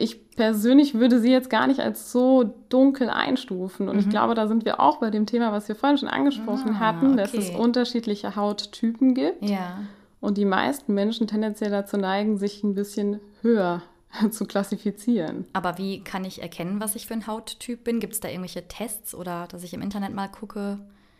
ich 0.00 0.30
persönlich 0.30 0.94
würde 0.94 1.18
sie 1.20 1.30
jetzt 1.30 1.50
gar 1.50 1.66
nicht 1.66 1.80
als 1.80 2.12
so 2.12 2.54
dunkel 2.68 3.10
einstufen. 3.10 3.88
Und 3.88 3.96
mhm. 3.96 4.00
ich 4.00 4.08
glaube, 4.08 4.34
da 4.34 4.46
sind 4.46 4.64
wir 4.64 4.78
auch 4.78 4.98
bei 4.98 5.10
dem 5.10 5.26
Thema, 5.26 5.50
was 5.50 5.66
wir 5.66 5.74
vorhin 5.74 5.98
schon 5.98 6.08
angesprochen 6.08 6.76
ah, 6.76 6.78
hatten, 6.78 7.16
dass 7.16 7.34
es 7.34 7.50
unterschiedliche 7.50 8.36
Hauttypen 8.36 9.12
gibt. 9.14 9.42
Ja. 9.42 9.80
Und 10.20 10.38
die 10.38 10.44
meisten 10.44 10.94
Menschen 10.94 11.26
tendenziell 11.26 11.72
dazu 11.72 11.96
neigen, 11.96 12.38
sich 12.38 12.62
ein 12.62 12.74
bisschen 12.74 13.18
höher 13.42 13.82
zu 14.30 14.46
klassifizieren. 14.46 15.46
Aber 15.52 15.78
wie 15.78 16.04
kann 16.04 16.24
ich 16.24 16.42
erkennen, 16.42 16.80
was 16.80 16.94
ich 16.94 17.08
für 17.08 17.14
ein 17.14 17.26
Hauttyp 17.26 17.82
bin? 17.82 17.98
Gibt 17.98 18.12
es 18.12 18.20
da 18.20 18.28
irgendwelche 18.28 18.68
Tests 18.68 19.16
oder 19.16 19.48
dass 19.48 19.64
ich 19.64 19.74
im 19.74 19.82
Internet 19.82 20.14
mal 20.14 20.28
gucke? 20.28 20.78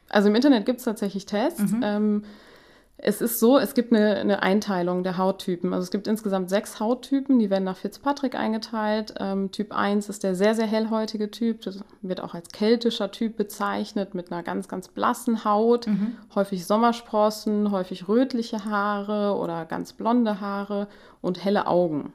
Also 0.08 0.28
im 0.28 0.36
Internet 0.36 0.66
gibt 0.66 0.78
es 0.78 0.84
tatsächlich 0.84 1.26
Tests. 1.26 1.72
Mhm. 1.72 1.80
Ähm, 1.82 2.24
Es 3.00 3.20
ist 3.20 3.38
so, 3.38 3.58
es 3.58 3.74
gibt 3.74 3.92
eine, 3.92 4.16
eine, 4.16 4.42
Einteilung 4.42 5.04
der 5.04 5.18
Hauttypen. 5.18 5.72
Also 5.72 5.84
es 5.84 5.92
gibt 5.92 6.08
insgesamt 6.08 6.50
sechs 6.50 6.80
Hauttypen, 6.80 7.38
die 7.38 7.48
werden 7.48 7.62
nach 7.62 7.76
Fitzpatrick 7.76 8.34
eingeteilt. 8.34 9.14
Ähm, 9.20 9.52
typ 9.52 9.72
1 9.72 10.08
ist 10.08 10.24
der 10.24 10.34
sehr, 10.34 10.56
sehr 10.56 10.66
hellhäutige 10.66 11.30
Typ. 11.30 11.62
Das 11.62 11.84
wird 12.02 12.20
auch 12.20 12.34
als 12.34 12.48
keltischer 12.48 13.12
Typ 13.12 13.36
bezeichnet, 13.36 14.16
mit 14.16 14.32
einer 14.32 14.42
ganz, 14.42 14.66
ganz 14.66 14.88
blassen 14.88 15.44
Haut. 15.44 15.86
Mhm. 15.86 16.16
Häufig 16.34 16.66
Sommersprossen, 16.66 17.70
häufig 17.70 18.08
rötliche 18.08 18.64
Haare 18.64 19.38
oder 19.38 19.64
ganz 19.64 19.92
blonde 19.92 20.40
Haare 20.40 20.88
und 21.20 21.44
helle 21.44 21.68
Augen. 21.68 22.12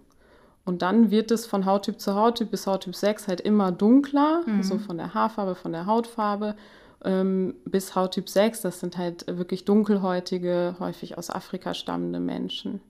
Und 0.66 0.82
dann 0.82 1.12
wird 1.12 1.32
es 1.32 1.46
von 1.46 1.66
Hauttyp 1.66 2.02
zu 2.02 2.14
Hauttyp 2.14 2.52
bis 2.52 2.68
Hauttyp 2.68 2.96
6 2.96 3.30
halt 3.30 3.40
immer 3.40 3.72
dunkler, 3.72 4.42
mhm. 4.46 4.64
so 4.64 4.78
von 4.80 4.98
der 4.98 5.14
Haarfarbe, 5.14 5.56
von 5.56 5.72
der 5.72 5.86
Hautfarbe 5.86 6.56
bis 7.04 7.96
Hauttyp 7.96 8.30
6. 8.30 8.62
Das 8.62 8.80
sind 8.80 8.98
halt 8.98 9.26
wirklich 9.28 9.66
dunkelhäutige, 9.66 10.78
häufig 10.80 11.18
aus 11.18 11.30
Afrika 11.30 11.74
stammende 11.74 12.20
Menschen. 12.20 12.82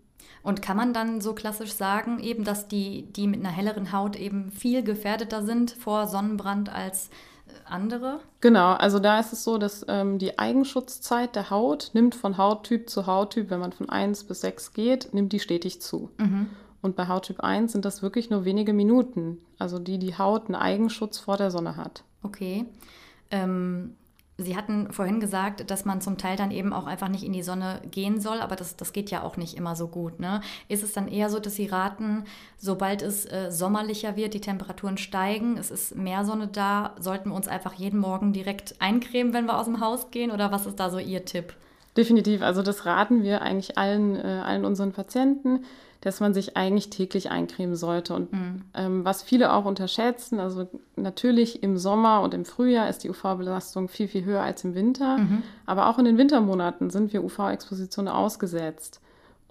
Und 0.43 0.61
kann 0.61 0.77
man 0.77 0.93
dann 0.93 1.21
so 1.21 1.33
klassisch 1.33 1.73
sagen, 1.73 2.19
eben, 2.19 2.43
dass 2.43 2.67
die, 2.67 3.07
die 3.13 3.27
mit 3.27 3.39
einer 3.39 3.49
helleren 3.49 3.93
Haut 3.93 4.17
eben 4.17 4.51
viel 4.51 4.83
gefährdeter 4.83 5.43
sind 5.43 5.71
vor 5.71 6.07
Sonnenbrand 6.07 6.67
als 6.71 7.07
äh, 7.47 7.51
andere? 7.65 8.19
Genau, 8.41 8.73
also 8.73 8.99
da 8.99 9.19
ist 9.19 9.31
es 9.31 9.45
so, 9.45 9.57
dass 9.57 9.85
ähm, 9.87 10.19
die 10.19 10.37
Eigenschutzzeit 10.37 11.37
der 11.37 11.49
Haut 11.49 11.91
nimmt 11.93 12.13
von 12.13 12.37
Hauttyp 12.37 12.89
zu 12.89 13.07
Hauttyp, 13.07 13.49
wenn 13.49 13.61
man 13.61 13.71
von 13.71 13.89
1 13.89 14.25
bis 14.25 14.41
6 14.41 14.73
geht, 14.73 15.13
nimmt 15.13 15.31
die 15.31 15.39
stetig 15.39 15.81
zu. 15.81 16.11
Mhm. 16.17 16.49
Und 16.81 16.97
bei 16.97 17.07
Hauttyp 17.07 17.39
1 17.39 17.71
sind 17.71 17.85
das 17.85 18.01
wirklich 18.01 18.29
nur 18.29 18.43
wenige 18.43 18.73
Minuten, 18.73 19.37
also 19.57 19.79
die 19.79 19.97
die 19.97 20.17
Haut 20.17 20.47
einen 20.47 20.55
Eigenschutz 20.55 21.19
vor 21.19 21.37
der 21.37 21.51
Sonne 21.51 21.77
hat. 21.77 22.03
Okay. 22.21 22.65
Ähm, 23.31 23.95
Sie 24.37 24.57
hatten 24.57 24.91
vorhin 24.91 25.19
gesagt, 25.19 25.69
dass 25.69 25.85
man 25.85 26.01
zum 26.01 26.17
Teil 26.17 26.35
dann 26.35 26.49
eben 26.49 26.73
auch 26.73 26.87
einfach 26.87 27.07
nicht 27.07 27.23
in 27.23 27.33
die 27.33 27.43
Sonne 27.43 27.81
gehen 27.91 28.19
soll, 28.19 28.41
aber 28.41 28.55
das, 28.55 28.75
das 28.75 28.91
geht 28.91 29.11
ja 29.11 29.21
auch 29.21 29.37
nicht 29.37 29.55
immer 29.55 29.75
so 29.75 29.87
gut. 29.87 30.19
Ne? 30.19 30.41
Ist 30.67 30.83
es 30.83 30.91
dann 30.91 31.07
eher 31.07 31.29
so, 31.29 31.39
dass 31.39 31.55
Sie 31.55 31.67
raten, 31.67 32.23
sobald 32.57 33.03
es 33.03 33.25
äh, 33.25 33.51
sommerlicher 33.51 34.15
wird, 34.15 34.33
die 34.33 34.41
Temperaturen 34.41 34.97
steigen, 34.97 35.57
es 35.57 35.69
ist 35.69 35.95
mehr 35.95 36.25
Sonne 36.25 36.47
da, 36.47 36.95
sollten 36.99 37.29
wir 37.29 37.35
uns 37.35 37.47
einfach 37.47 37.73
jeden 37.73 37.99
Morgen 37.99 38.33
direkt 38.33 38.75
eincremen, 38.79 39.33
wenn 39.33 39.45
wir 39.45 39.59
aus 39.59 39.65
dem 39.65 39.79
Haus 39.79 40.09
gehen? 40.09 40.31
Oder 40.31 40.51
was 40.51 40.65
ist 40.65 40.79
da 40.79 40.89
so 40.89 40.97
Ihr 40.97 41.25
Tipp? 41.25 41.53
Definitiv, 41.95 42.41
also 42.41 42.63
das 42.63 42.87
raten 42.87 43.21
wir 43.21 43.43
eigentlich 43.43 43.77
allen, 43.77 44.15
äh, 44.15 44.41
allen 44.43 44.65
unseren 44.65 44.93
Patienten 44.93 45.63
dass 46.03 46.19
man 46.19 46.33
sich 46.33 46.57
eigentlich 46.57 46.89
täglich 46.89 47.31
eincremen 47.31 47.77
sollte. 47.77 48.13
Und 48.13 48.33
mhm. 48.33 48.61
ähm, 48.73 49.05
was 49.05 49.23
viele 49.23 49.53
auch 49.53 49.63
unterschätzen, 49.63 50.39
also 50.39 50.67
natürlich 50.97 51.63
im 51.63 51.77
Sommer 51.77 52.21
und 52.21 52.33
im 52.33 52.43
Frühjahr 52.43 52.89
ist 52.89 53.05
die 53.05 53.09
UV-Belastung 53.09 53.87
viel, 53.87 54.09
viel 54.09 54.25
höher 54.25 54.41
als 54.41 54.65
im 54.65 54.75
Winter. 54.75 55.19
Mhm. 55.19 55.43
Aber 55.65 55.87
auch 55.87 55.97
in 55.99 56.05
den 56.05 56.17
Wintermonaten 56.17 56.89
sind 56.89 57.13
wir 57.13 57.23
UV-Expositionen 57.23 58.13
ausgesetzt. 58.13 58.99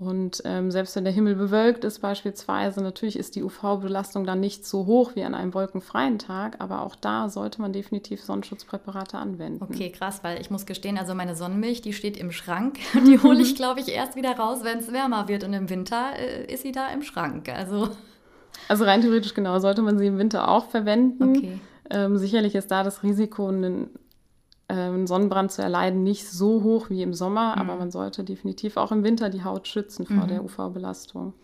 Und 0.03 0.43
ähm, 0.45 0.71
selbst 0.71 0.97
wenn 0.97 1.05
der 1.05 1.13
Himmel 1.13 1.37
bewölkt 1.37 1.85
ist 1.85 2.01
beispielsweise, 2.01 2.83
natürlich 2.83 3.17
ist 3.17 3.37
die 3.37 3.43
UV-Belastung 3.45 4.25
dann 4.25 4.41
nicht 4.41 4.67
so 4.67 4.87
hoch 4.87 5.13
wie 5.15 5.23
an 5.23 5.35
einem 5.35 5.55
wolkenfreien 5.55 6.19
Tag, 6.19 6.57
aber 6.59 6.83
auch 6.83 6.97
da 6.97 7.29
sollte 7.29 7.61
man 7.61 7.73
definitiv 7.73 8.23
Sonnenschutzpräparate 8.23 9.17
anwenden. 9.17 9.63
Okay, 9.63 9.91
krass, 9.91 10.25
weil 10.25 10.41
ich 10.41 10.51
muss 10.51 10.67
gestehen, 10.67 10.99
also 10.99 11.15
meine 11.15 11.37
Sonnenmilch, 11.37 11.83
die 11.83 11.93
steht 11.93 12.17
im 12.17 12.33
Schrank. 12.33 12.79
Die 13.07 13.19
hole 13.23 13.41
ich, 13.41 13.55
glaube 13.55 13.81
ich, 13.81 13.89
erst 13.89 14.17
wieder 14.17 14.37
raus, 14.37 14.61
wenn 14.63 14.79
es 14.79 14.93
wärmer 14.93 15.29
wird 15.29 15.45
und 15.45 15.53
im 15.53 15.71
Winter 15.71 16.11
äh, 16.19 16.53
ist 16.53 16.63
sie 16.63 16.73
da 16.73 16.89
im 16.89 17.03
Schrank. 17.03 17.49
Also. 17.49 17.91
also 18.69 18.85
rein 18.85 19.03
theoretisch 19.03 19.35
genau, 19.35 19.59
sollte 19.61 19.83
man 19.83 19.99
sie 19.99 20.07
im 20.07 20.19
Winter 20.19 20.49
auch 20.49 20.67
verwenden. 20.67 21.37
Okay. 21.37 21.61
Ähm, 21.91 22.17
sicherlich 22.19 22.55
ist 22.55 22.71
da 22.71 22.83
das 22.83 23.03
Risiko, 23.03 23.49
einen 23.49 23.91
ähm, 24.73 25.07
Sonnenbrand 25.07 25.52
zu 25.52 25.61
erleiden, 25.61 26.02
nicht 26.02 26.26
so 26.29 26.62
hoch 26.62 26.88
wie 26.88 27.02
im 27.02 27.12
Sommer, 27.12 27.55
mhm. 27.55 27.61
aber 27.62 27.76
man 27.76 27.91
sollte 27.91 28.25
definitiv 28.25 28.79
auch 28.79 28.91
im 28.91 29.05
Winter 29.05 29.29
die 29.29 29.45
Haut 29.45 29.69
schützen 29.69 30.07
vor 30.07 30.25
mhm. 30.25 30.29
der 30.29 30.45
UV-Belastung. 30.45 31.35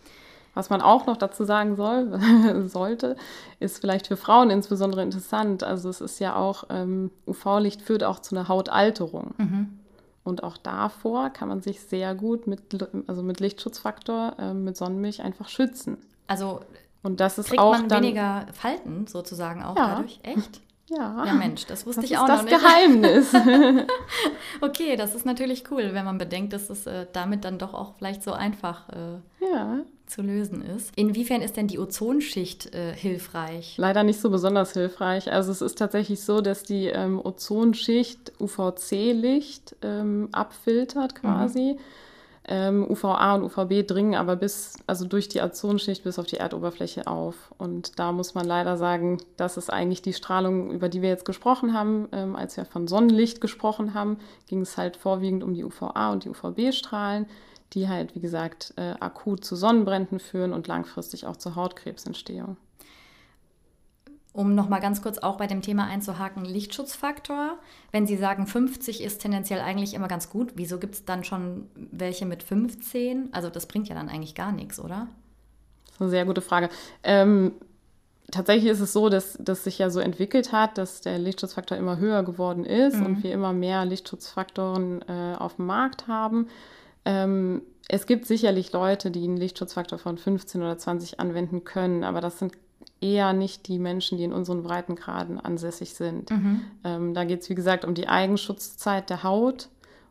Was 0.55 0.71
man 0.71 0.81
auch 0.81 1.05
noch 1.05 1.15
dazu 1.15 1.43
sagen 1.43 1.75
soll, 1.75 2.19
sollte, 2.67 3.15
ist 3.59 3.79
vielleicht 3.79 4.07
für 4.07 4.17
Frauen 4.17 4.49
insbesondere 4.49 5.03
interessant. 5.03 5.63
Also 5.63 5.89
es 5.89 6.01
ist 6.01 6.19
ja 6.19 6.35
auch, 6.35 6.63
ähm, 6.71 7.11
UV-Licht 7.27 7.83
führt 7.83 8.03
auch 8.03 8.19
zu 8.19 8.35
einer 8.35 8.47
Hautalterung. 8.47 9.35
Mhm. 9.37 9.79
Und 10.23 10.43
auch 10.43 10.57
davor 10.57 11.29
kann 11.29 11.49
man 11.49 11.61
sich 11.61 11.81
sehr 11.81 12.15
gut 12.15 12.47
mit, 12.47 12.61
also 13.07 13.21
mit 13.21 13.39
Lichtschutzfaktor, 13.39 14.35
äh, 14.39 14.53
mit 14.55 14.75
Sonnenmilch 14.75 15.21
einfach 15.21 15.49
schützen. 15.49 15.97
Also 16.27 16.61
und 17.03 17.19
das 17.19 17.37
ist 17.37 17.49
kriegt 17.49 17.61
auch 17.61 17.73
man 17.73 17.87
dann, 17.87 18.03
weniger 18.03 18.47
Falten 18.51 19.07
sozusagen 19.07 19.63
auch 19.63 19.77
ja. 19.77 19.95
dadurch? 19.95 20.19
Echt? 20.23 20.61
Ja. 20.89 21.25
Ja, 21.25 21.33
Mensch, 21.33 21.65
das 21.65 21.85
wusste 21.85 22.01
das 22.01 22.09
ich 22.09 22.17
auch 22.17 22.27
noch 22.27 22.43
nicht. 22.43 22.53
Das 22.53 22.61
ist 22.61 23.33
das 23.33 23.43
Geheimnis. 23.43 23.87
okay, 24.61 24.95
das 24.95 25.15
ist 25.15 25.25
natürlich 25.25 25.63
cool, 25.71 25.89
wenn 25.93 26.05
man 26.05 26.17
bedenkt, 26.17 26.53
dass 26.53 26.69
es 26.69 26.87
äh, 26.87 27.05
damit 27.13 27.45
dann 27.45 27.59
doch 27.59 27.73
auch 27.73 27.93
vielleicht 27.97 28.23
so 28.23 28.33
einfach 28.33 28.89
äh, 28.89 29.45
ja. 29.45 29.79
zu 30.07 30.21
lösen 30.21 30.63
ist. 30.63 30.91
Inwiefern 30.95 31.41
ist 31.41 31.57
denn 31.57 31.67
die 31.67 31.79
Ozonschicht 31.79 32.73
äh, 32.73 32.93
hilfreich? 32.93 33.75
Leider 33.77 34.03
nicht 34.03 34.19
so 34.19 34.29
besonders 34.29 34.73
hilfreich. 34.73 35.31
Also 35.31 35.51
es 35.51 35.61
ist 35.61 35.77
tatsächlich 35.77 36.21
so, 36.21 36.41
dass 36.41 36.63
die 36.63 36.87
ähm, 36.87 37.23
Ozonschicht 37.23 38.33
UVC-Licht 38.39 39.75
ähm, 39.81 40.29
abfiltert 40.31 41.15
quasi. 41.15 41.75
Mhm 41.77 41.79
ähm, 42.51 42.83
UVA 42.89 43.35
und 43.35 43.43
UVB 43.43 43.87
dringen 43.87 44.15
aber 44.15 44.35
bis, 44.35 44.73
also 44.87 45.05
durch 45.05 45.29
die 45.29 45.39
Ozonschicht 45.39 46.03
bis 46.03 46.17
auf 46.17 46.25
die 46.25 46.37
Erdoberfläche 46.37 47.05
auf. 47.05 47.35
Und 47.59 47.99
da 47.99 48.11
muss 48.11 48.33
man 48.33 48.45
leider 48.45 48.75
sagen, 48.75 49.19
das 49.37 49.55
ist 49.55 49.71
eigentlich 49.71 50.01
die 50.01 50.13
Strahlung, 50.13 50.71
über 50.71 50.89
die 50.89 51.03
wir 51.03 51.09
jetzt 51.09 51.25
gesprochen 51.25 51.73
haben. 51.73 52.07
Ähm, 52.11 52.35
als 52.35 52.57
wir 52.57 52.65
von 52.65 52.87
Sonnenlicht 52.87 53.39
gesprochen 53.39 53.93
haben, 53.93 54.17
ging 54.47 54.61
es 54.61 54.77
halt 54.77 54.97
vorwiegend 54.97 55.43
um 55.43 55.53
die 55.53 55.63
UVA 55.63 56.11
und 56.11 56.25
die 56.25 56.29
UVB-Strahlen, 56.29 57.27
die 57.73 57.87
halt, 57.87 58.15
wie 58.15 58.19
gesagt, 58.19 58.73
äh, 58.77 58.95
akut 58.99 59.45
zu 59.45 59.55
Sonnenbränden 59.55 60.19
führen 60.19 60.51
und 60.51 60.67
langfristig 60.67 61.27
auch 61.27 61.37
zur 61.37 61.55
Hautkrebsentstehung. 61.55 62.57
Um 64.39 64.55
nochmal 64.55 64.79
ganz 64.79 65.01
kurz 65.01 65.17
auch 65.17 65.35
bei 65.35 65.47
dem 65.47 65.61
Thema 65.61 65.87
einzuhaken, 65.87 66.45
Lichtschutzfaktor. 66.45 67.57
Wenn 67.91 68.07
Sie 68.07 68.15
sagen, 68.15 68.47
50 68.47 69.03
ist 69.03 69.19
tendenziell 69.19 69.59
eigentlich 69.59 69.93
immer 69.93 70.07
ganz 70.07 70.29
gut, 70.29 70.53
wieso 70.55 70.79
gibt 70.79 70.95
es 70.95 71.03
dann 71.03 71.25
schon 71.25 71.67
welche 71.75 72.25
mit 72.25 72.41
15? 72.41 73.33
Also 73.33 73.49
das 73.49 73.65
bringt 73.65 73.89
ja 73.89 73.95
dann 73.95 74.07
eigentlich 74.07 74.35
gar 74.35 74.53
nichts, 74.53 74.79
oder? 74.79 75.09
Das 75.87 75.95
ist 75.95 76.01
eine 76.01 76.09
sehr 76.09 76.23
gute 76.23 76.39
Frage. 76.39 76.69
Ähm, 77.03 77.51
tatsächlich 78.31 78.71
ist 78.71 78.79
es 78.79 78.93
so, 78.93 79.09
dass 79.09 79.37
das 79.41 79.65
sich 79.65 79.77
ja 79.77 79.89
so 79.89 79.99
entwickelt 79.99 80.53
hat, 80.53 80.77
dass 80.77 81.01
der 81.01 81.19
Lichtschutzfaktor 81.19 81.77
immer 81.77 81.97
höher 81.97 82.23
geworden 82.23 82.63
ist 82.63 82.95
mhm. 82.95 83.05
und 83.07 83.23
wir 83.23 83.33
immer 83.33 83.51
mehr 83.51 83.83
Lichtschutzfaktoren 83.83 85.01
äh, 85.01 85.35
auf 85.37 85.57
dem 85.57 85.65
Markt 85.65 86.07
haben. 86.07 86.47
Ähm, 87.03 87.61
es 87.89 88.05
gibt 88.05 88.25
sicherlich 88.25 88.71
Leute, 88.71 89.11
die 89.11 89.25
einen 89.25 89.35
Lichtschutzfaktor 89.35 89.99
von 89.99 90.17
15 90.17 90.61
oder 90.61 90.77
20 90.77 91.19
anwenden 91.19 91.65
können, 91.65 92.05
aber 92.05 92.21
das 92.21 92.39
sind 92.39 92.53
eher 93.01 93.33
nicht 93.33 93.67
die 93.67 93.79
Menschen, 93.79 94.17
die 94.17 94.23
in 94.23 94.33
unseren 94.33 94.63
Breitengraden 94.63 95.39
ansässig 95.39 95.93
sind. 95.93 96.31
Mhm. 96.31 96.61
Ähm, 96.83 97.13
da 97.13 97.23
geht 97.23 97.41
es, 97.41 97.49
wie 97.49 97.55
gesagt, 97.55 97.85
um 97.85 97.93
die 97.93 98.07
Eigenschutzzeit 98.07 99.09
der 99.09 99.23
Haut 99.23 99.69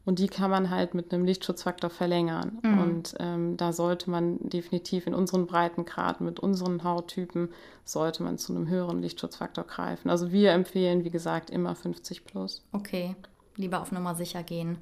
und 0.08 0.18
die 0.20 0.28
kann 0.28 0.50
man 0.50 0.70
halt 0.70 0.94
mit 0.94 1.12
einem 1.12 1.26
Lichtschutzfaktor 1.26 1.90
verlängern. 1.90 2.60
Mhm. 2.62 2.78
Und 2.78 3.14
ähm, 3.20 3.58
da 3.58 3.74
sollte 3.74 4.08
man 4.08 4.38
definitiv 4.40 5.06
in 5.06 5.12
unseren 5.12 5.46
Breitengraden 5.46 6.24
mit 6.24 6.40
unseren 6.40 6.82
Hauttypen, 6.82 7.50
sollte 7.84 8.22
man 8.22 8.38
zu 8.38 8.54
einem 8.54 8.68
höheren 8.68 9.02
Lichtschutzfaktor 9.02 9.64
greifen. 9.64 10.08
Also 10.08 10.32
wir 10.32 10.52
empfehlen, 10.52 11.04
wie 11.04 11.10
gesagt, 11.10 11.50
immer 11.50 11.74
50 11.74 12.24
plus. 12.24 12.64
Okay, 12.72 13.16
lieber 13.56 13.82
auf 13.82 13.92
Nummer 13.92 14.14
sicher 14.14 14.42
gehen. 14.42 14.78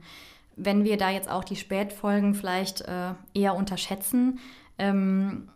Wenn 0.55 0.85
wir 0.85 0.97
da 0.97 1.11
jetzt 1.11 1.29
auch 1.29 1.43
die 1.43 1.57
Spätfolgen 1.57 2.35
vielleicht 2.35 2.83
äh, 2.83 3.15
eher 3.35 3.57
unterschätzen, 3.57 4.39
ähm, 4.79 5.49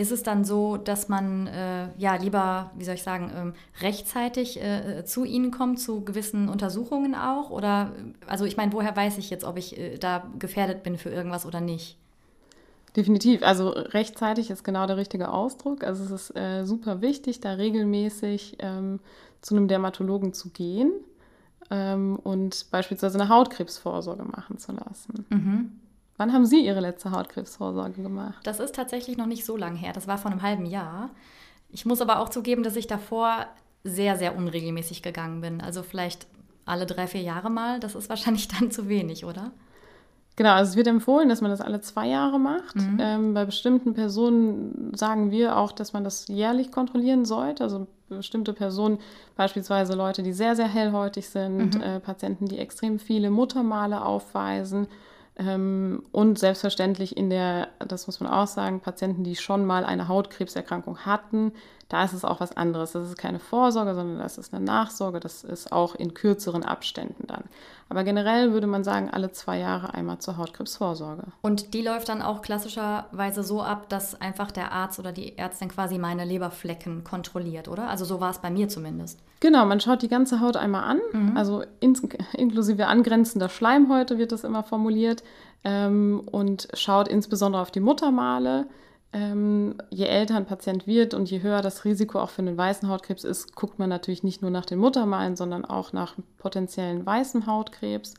ist 0.00 0.12
es 0.12 0.22
dann 0.22 0.44
so, 0.44 0.78
dass 0.78 1.08
man 1.10 1.46
äh, 1.46 1.88
ja 1.98 2.16
lieber, 2.16 2.70
wie 2.74 2.84
soll 2.84 2.94
ich 2.94 3.02
sagen, 3.02 3.30
ähm, 3.36 3.52
rechtzeitig 3.82 4.58
äh, 4.62 5.04
zu 5.04 5.24
Ihnen 5.24 5.50
kommt, 5.50 5.78
zu 5.78 6.02
gewissen 6.02 6.48
Untersuchungen 6.48 7.14
auch? 7.14 7.50
Oder, 7.50 7.92
also 8.26 8.46
ich 8.46 8.56
meine, 8.56 8.72
woher 8.72 8.96
weiß 8.96 9.18
ich 9.18 9.28
jetzt, 9.28 9.44
ob 9.44 9.58
ich 9.58 9.78
äh, 9.78 9.98
da 9.98 10.26
gefährdet 10.38 10.82
bin 10.82 10.96
für 10.96 11.10
irgendwas 11.10 11.44
oder 11.44 11.60
nicht? 11.60 11.98
Definitiv. 12.96 13.42
Also 13.42 13.68
rechtzeitig 13.68 14.50
ist 14.50 14.64
genau 14.64 14.86
der 14.86 14.96
richtige 14.96 15.30
Ausdruck. 15.30 15.84
Also 15.84 16.02
es 16.02 16.10
ist 16.10 16.36
äh, 16.36 16.64
super 16.64 17.02
wichtig, 17.02 17.40
da 17.40 17.52
regelmäßig 17.52 18.56
ähm, 18.60 19.00
zu 19.42 19.54
einem 19.54 19.68
Dermatologen 19.68 20.32
zu 20.32 20.48
gehen 20.48 20.92
ähm, 21.70 22.18
und 22.24 22.70
beispielsweise 22.70 23.20
eine 23.20 23.28
Hautkrebsvorsorge 23.28 24.24
machen 24.24 24.56
zu 24.56 24.72
lassen. 24.72 25.26
Mhm. 25.28 25.79
Wann 26.20 26.34
haben 26.34 26.44
Sie 26.44 26.66
Ihre 26.66 26.80
letzte 26.80 27.12
Hautkrebsvorsorge 27.12 28.02
gemacht? 28.02 28.40
Das 28.42 28.60
ist 28.60 28.74
tatsächlich 28.74 29.16
noch 29.16 29.24
nicht 29.24 29.46
so 29.46 29.56
lange 29.56 29.78
her. 29.78 29.94
Das 29.94 30.06
war 30.06 30.18
vor 30.18 30.30
einem 30.30 30.42
halben 30.42 30.66
Jahr. 30.66 31.08
Ich 31.70 31.86
muss 31.86 32.02
aber 32.02 32.18
auch 32.18 32.28
zugeben, 32.28 32.62
dass 32.62 32.76
ich 32.76 32.86
davor 32.86 33.46
sehr, 33.84 34.18
sehr 34.18 34.36
unregelmäßig 34.36 35.02
gegangen 35.02 35.40
bin. 35.40 35.62
Also 35.62 35.82
vielleicht 35.82 36.26
alle 36.66 36.84
drei, 36.84 37.06
vier 37.06 37.22
Jahre 37.22 37.48
mal. 37.48 37.80
Das 37.80 37.94
ist 37.94 38.10
wahrscheinlich 38.10 38.48
dann 38.60 38.70
zu 38.70 38.86
wenig, 38.86 39.24
oder? 39.24 39.50
Genau, 40.36 40.50
also 40.50 40.72
es 40.72 40.76
wird 40.76 40.88
empfohlen, 40.88 41.30
dass 41.30 41.40
man 41.40 41.50
das 41.50 41.62
alle 41.62 41.80
zwei 41.80 42.08
Jahre 42.08 42.38
macht. 42.38 42.76
Mhm. 42.76 42.98
Ähm, 43.00 43.32
bei 43.32 43.46
bestimmten 43.46 43.94
Personen 43.94 44.92
sagen 44.94 45.30
wir 45.30 45.56
auch, 45.56 45.72
dass 45.72 45.94
man 45.94 46.04
das 46.04 46.28
jährlich 46.28 46.70
kontrollieren 46.70 47.24
sollte. 47.24 47.64
Also 47.64 47.86
bestimmte 48.10 48.52
Personen, 48.52 48.98
beispielsweise 49.36 49.94
Leute, 49.94 50.22
die 50.22 50.34
sehr, 50.34 50.54
sehr 50.54 50.68
hellhäutig 50.68 51.30
sind, 51.30 51.76
mhm. 51.76 51.80
äh, 51.80 51.98
Patienten, 51.98 52.44
die 52.44 52.58
extrem 52.58 52.98
viele 52.98 53.30
Muttermale 53.30 54.04
aufweisen 54.04 54.86
und 56.12 56.38
selbstverständlich 56.38 57.16
in 57.16 57.30
der, 57.30 57.68
das 57.78 58.06
muss 58.06 58.20
man 58.20 58.30
auch 58.30 58.46
sagen, 58.46 58.80
Patienten, 58.80 59.24
die 59.24 59.36
schon 59.36 59.64
mal 59.64 59.84
eine 59.84 60.08
Hautkrebserkrankung 60.08 60.98
hatten, 61.06 61.52
da 61.90 62.04
ist 62.04 62.12
es 62.12 62.24
auch 62.24 62.40
was 62.40 62.56
anderes. 62.56 62.92
Das 62.92 63.04
ist 63.04 63.18
keine 63.18 63.40
Vorsorge, 63.40 63.94
sondern 63.96 64.20
das 64.20 64.38
ist 64.38 64.54
eine 64.54 64.64
Nachsorge. 64.64 65.18
Das 65.18 65.42
ist 65.42 65.72
auch 65.72 65.96
in 65.96 66.14
kürzeren 66.14 66.64
Abständen 66.64 67.26
dann. 67.26 67.44
Aber 67.88 68.04
generell 68.04 68.52
würde 68.52 68.68
man 68.68 68.84
sagen, 68.84 69.10
alle 69.10 69.32
zwei 69.32 69.58
Jahre 69.58 69.92
einmal 69.92 70.20
zur 70.20 70.36
Hautkrebsvorsorge. 70.36 71.24
Und 71.42 71.74
die 71.74 71.82
läuft 71.82 72.08
dann 72.08 72.22
auch 72.22 72.42
klassischerweise 72.42 73.42
so 73.42 73.60
ab, 73.60 73.88
dass 73.88 74.20
einfach 74.20 74.52
der 74.52 74.70
Arzt 74.70 75.00
oder 75.00 75.10
die 75.10 75.36
Ärztin 75.36 75.68
quasi 75.68 75.98
meine 75.98 76.24
Leberflecken 76.24 77.02
kontrolliert, 77.02 77.66
oder? 77.66 77.90
Also 77.90 78.04
so 78.04 78.20
war 78.20 78.30
es 78.30 78.38
bei 78.38 78.50
mir 78.50 78.68
zumindest. 78.68 79.18
Genau, 79.40 79.66
man 79.66 79.80
schaut 79.80 80.02
die 80.02 80.08
ganze 80.08 80.38
Haut 80.40 80.56
einmal 80.56 80.84
an, 80.84 81.00
mhm. 81.12 81.36
also 81.36 81.64
in, 81.80 81.98
inklusive 82.34 82.86
angrenzender 82.86 83.48
Schleimhäute 83.48 84.18
wird 84.18 84.30
das 84.30 84.44
immer 84.44 84.62
formuliert 84.62 85.24
ähm, 85.64 86.22
und 86.30 86.68
schaut 86.74 87.08
insbesondere 87.08 87.60
auf 87.60 87.72
die 87.72 87.80
Muttermale 87.80 88.66
ähm, 89.12 89.74
je 89.90 90.04
älter 90.04 90.36
ein 90.36 90.46
Patient 90.46 90.86
wird 90.86 91.14
und 91.14 91.30
je 91.30 91.42
höher 91.42 91.62
das 91.62 91.84
Risiko 91.84 92.20
auch 92.20 92.30
für 92.30 92.42
einen 92.42 92.56
weißen 92.56 92.88
Hautkrebs 92.88 93.24
ist, 93.24 93.56
guckt 93.56 93.78
man 93.78 93.88
natürlich 93.88 94.22
nicht 94.22 94.40
nur 94.40 94.50
nach 94.50 94.66
den 94.66 94.78
Muttermalen, 94.78 95.34
sondern 95.36 95.64
auch 95.64 95.92
nach 95.92 96.14
potenziellen 96.38 97.04
weißen 97.04 97.46
Hautkrebs. 97.46 98.14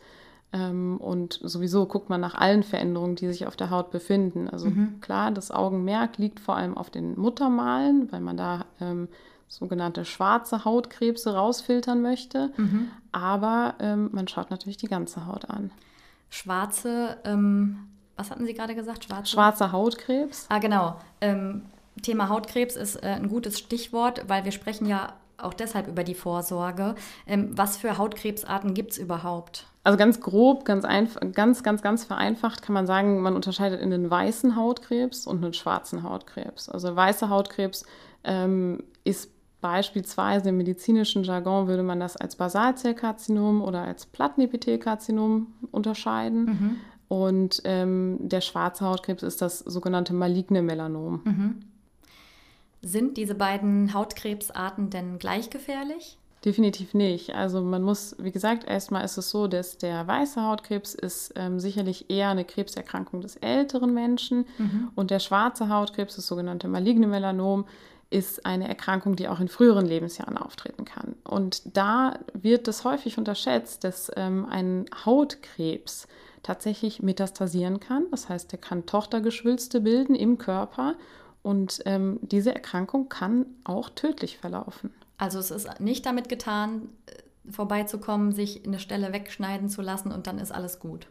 Ähm, 0.54 0.98
und 0.98 1.40
sowieso 1.42 1.86
guckt 1.86 2.10
man 2.10 2.20
nach 2.20 2.36
allen 2.36 2.64
Veränderungen, 2.64 3.16
die 3.16 3.28
sich 3.28 3.48
auf 3.48 3.56
der 3.56 3.70
Haut 3.70 3.92
befinden. 3.92 4.50
Also 4.50 4.70
mhm. 4.70 5.00
klar, 5.00 5.32
das 5.32 5.50
Augenmerk 5.50 6.18
liegt 6.18 6.42
vor 6.42 6.58
allem 6.58 6.78
auf 6.78 6.90
den 6.90 7.18
Muttermalen, 7.18 8.12
weil 8.12 8.20
man 8.20 8.36
da 8.36 8.66
ähm, 8.82 9.08
sogenannte 9.48 10.04
schwarze 10.04 10.66
Hautkrebse 10.66 11.34
rausfiltern 11.34 12.02
möchte. 12.02 12.52
Mhm. 12.58 12.90
Aber 13.14 13.76
ähm, 13.80 14.10
man 14.12 14.28
schaut 14.28 14.52
natürlich 14.52 14.78
die 14.78 14.88
ganze 14.88 15.26
Haut 15.26 15.50
an. 15.50 15.72
Schwarze 16.30 17.18
ähm, 17.24 17.78
was 18.22 18.32
hatten 18.32 18.46
Sie 18.46 18.54
gerade 18.54 18.76
gesagt? 18.76 19.06
Schwarze, 19.06 19.32
Schwarzer 19.32 19.72
Hautkrebs. 19.72 20.46
Ah, 20.50 20.60
genau. 20.60 20.96
Ähm, 21.20 21.64
Thema 22.02 22.30
Hautkrebs 22.30 22.76
ist 22.76 22.98
äh, 22.98 23.08
ein 23.08 23.28
gutes 23.28 23.58
Stichwort, 23.60 24.24
weil 24.28 24.46
wir 24.46 24.52
sprechen 24.52 24.86
ja 24.86 25.14
auch 25.38 25.56
deshalb 25.56 25.88
über 25.88 26.04
die 26.04 26.14
Vorsorge. 26.14 26.96
Ähm, 27.26 27.50
was 27.58 27.78
für 27.78 27.98
Hautkrebsarten 27.98 28.76
gibt 28.76 28.92
es 28.92 28.98
überhaupt? 29.00 29.66
Also 29.84 29.98
ganz 29.98 30.20
grob, 30.22 30.66
ganz, 30.66 30.86
ganz, 31.34 31.64
ganz, 31.64 31.82
ganz 31.82 32.04
vereinfacht 32.04 32.62
kann 32.62 32.74
man 32.74 32.86
sagen, 32.86 33.22
man 33.22 33.36
unterscheidet 33.36 33.82
in 33.82 33.90
den 33.90 34.12
weißen 34.12 34.56
Hautkrebs 34.56 35.26
und 35.26 35.44
einen 35.44 35.56
schwarzen 35.56 36.04
Hautkrebs. 36.04 36.70
Also 36.70 36.96
weißer 36.96 37.30
Hautkrebs 37.30 37.84
ähm, 38.24 38.84
ist 39.04 39.32
beispielsweise 39.62 40.50
im 40.50 40.58
medizinischen 40.58 41.24
Jargon 41.24 41.68
würde 41.68 41.84
man 41.84 42.00
das 42.00 42.18
als 42.18 42.36
Basalzellkarzinom 42.36 43.62
oder 43.62 43.82
als 43.82 44.06
Plattenepithelkarzinom 44.06 45.48
unterscheiden. 45.72 46.46
Mhm. 46.46 46.78
Und 47.12 47.62
ähm, 47.66 48.20
der 48.22 48.40
schwarze 48.40 48.86
Hautkrebs 48.86 49.22
ist 49.22 49.42
das 49.42 49.60
sogenannte 49.60 50.14
maligne 50.14 50.62
Melanom. 50.62 51.20
Mhm. 51.26 51.60
Sind 52.82 53.18
diese 53.18 53.36
beiden 53.36 53.94
Hautkrebsarten 53.94 54.90
denn 54.90 55.20
gleich 55.20 55.50
gefährlich? 55.50 56.18
Definitiv 56.46 56.94
nicht. 56.94 57.36
Also 57.36 57.62
man 57.64 57.84
muss, 57.84 58.16
wie 58.18 58.32
gesagt, 58.32 58.64
erstmal 58.64 59.04
ist 59.04 59.18
es 59.18 59.30
so, 59.30 59.48
dass 59.48 59.78
der 59.78 60.08
weiße 60.08 60.42
Hautkrebs 60.42 60.96
ist 60.96 61.34
ähm, 61.36 61.60
sicherlich 61.60 62.10
eher 62.10 62.30
eine 62.30 62.46
Krebserkrankung 62.46 63.20
des 63.20 63.36
älteren 63.36 63.94
Menschen 63.94 64.46
mhm. 64.58 64.92
und 64.96 65.12
der 65.12 65.20
schwarze 65.20 65.68
Hautkrebs, 65.68 66.16
das 66.16 66.28
sogenannte 66.28 66.70
maligne 66.70 67.08
Melanom, 67.08 67.66
ist 68.10 68.46
eine 68.46 68.70
Erkrankung, 68.70 69.18
die 69.18 69.28
auch 69.28 69.42
in 69.42 69.50
früheren 69.50 69.86
Lebensjahren 69.86 70.38
auftreten 70.38 70.86
kann. 70.86 71.18
Und 71.26 71.76
da 71.76 72.20
wird 72.32 72.70
es 72.70 72.86
häufig 72.86 73.18
unterschätzt, 73.18 73.84
dass 73.84 74.10
ähm, 74.16 74.46
ein 74.50 74.86
Hautkrebs 75.06 76.08
tatsächlich 76.44 77.02
metastasieren 77.02 77.80
kann. 77.80 78.06
Das 78.12 78.30
heißt, 78.30 78.52
er 78.54 78.60
kann 78.60 78.86
Tochtergeschwülste 78.86 79.82
bilden 79.82 80.16
im 80.16 80.38
Körper 80.38 80.96
und 81.44 81.82
ähm, 81.86 82.20
diese 82.22 82.54
Erkrankung 82.54 83.10
kann 83.10 83.46
auch 83.64 83.90
tödlich 83.90 84.38
verlaufen. 84.38 84.92
Also 85.18 85.40
es 85.40 85.52
ist 85.52 85.80
nicht 85.80 86.06
damit 86.06 86.30
getan, 86.30 86.90
äh, 87.06 87.52
vorbeizukommen, 87.52 88.32
sich 88.32 88.66
eine 88.66 88.80
Stelle 88.80 89.14
wegschneiden 89.14 89.70
zu 89.70 89.82
lassen 89.82 90.12
und 90.12 90.28
dann 90.28 90.40
ist 90.40 90.52
alles 90.52 90.80
gut. 90.80 91.08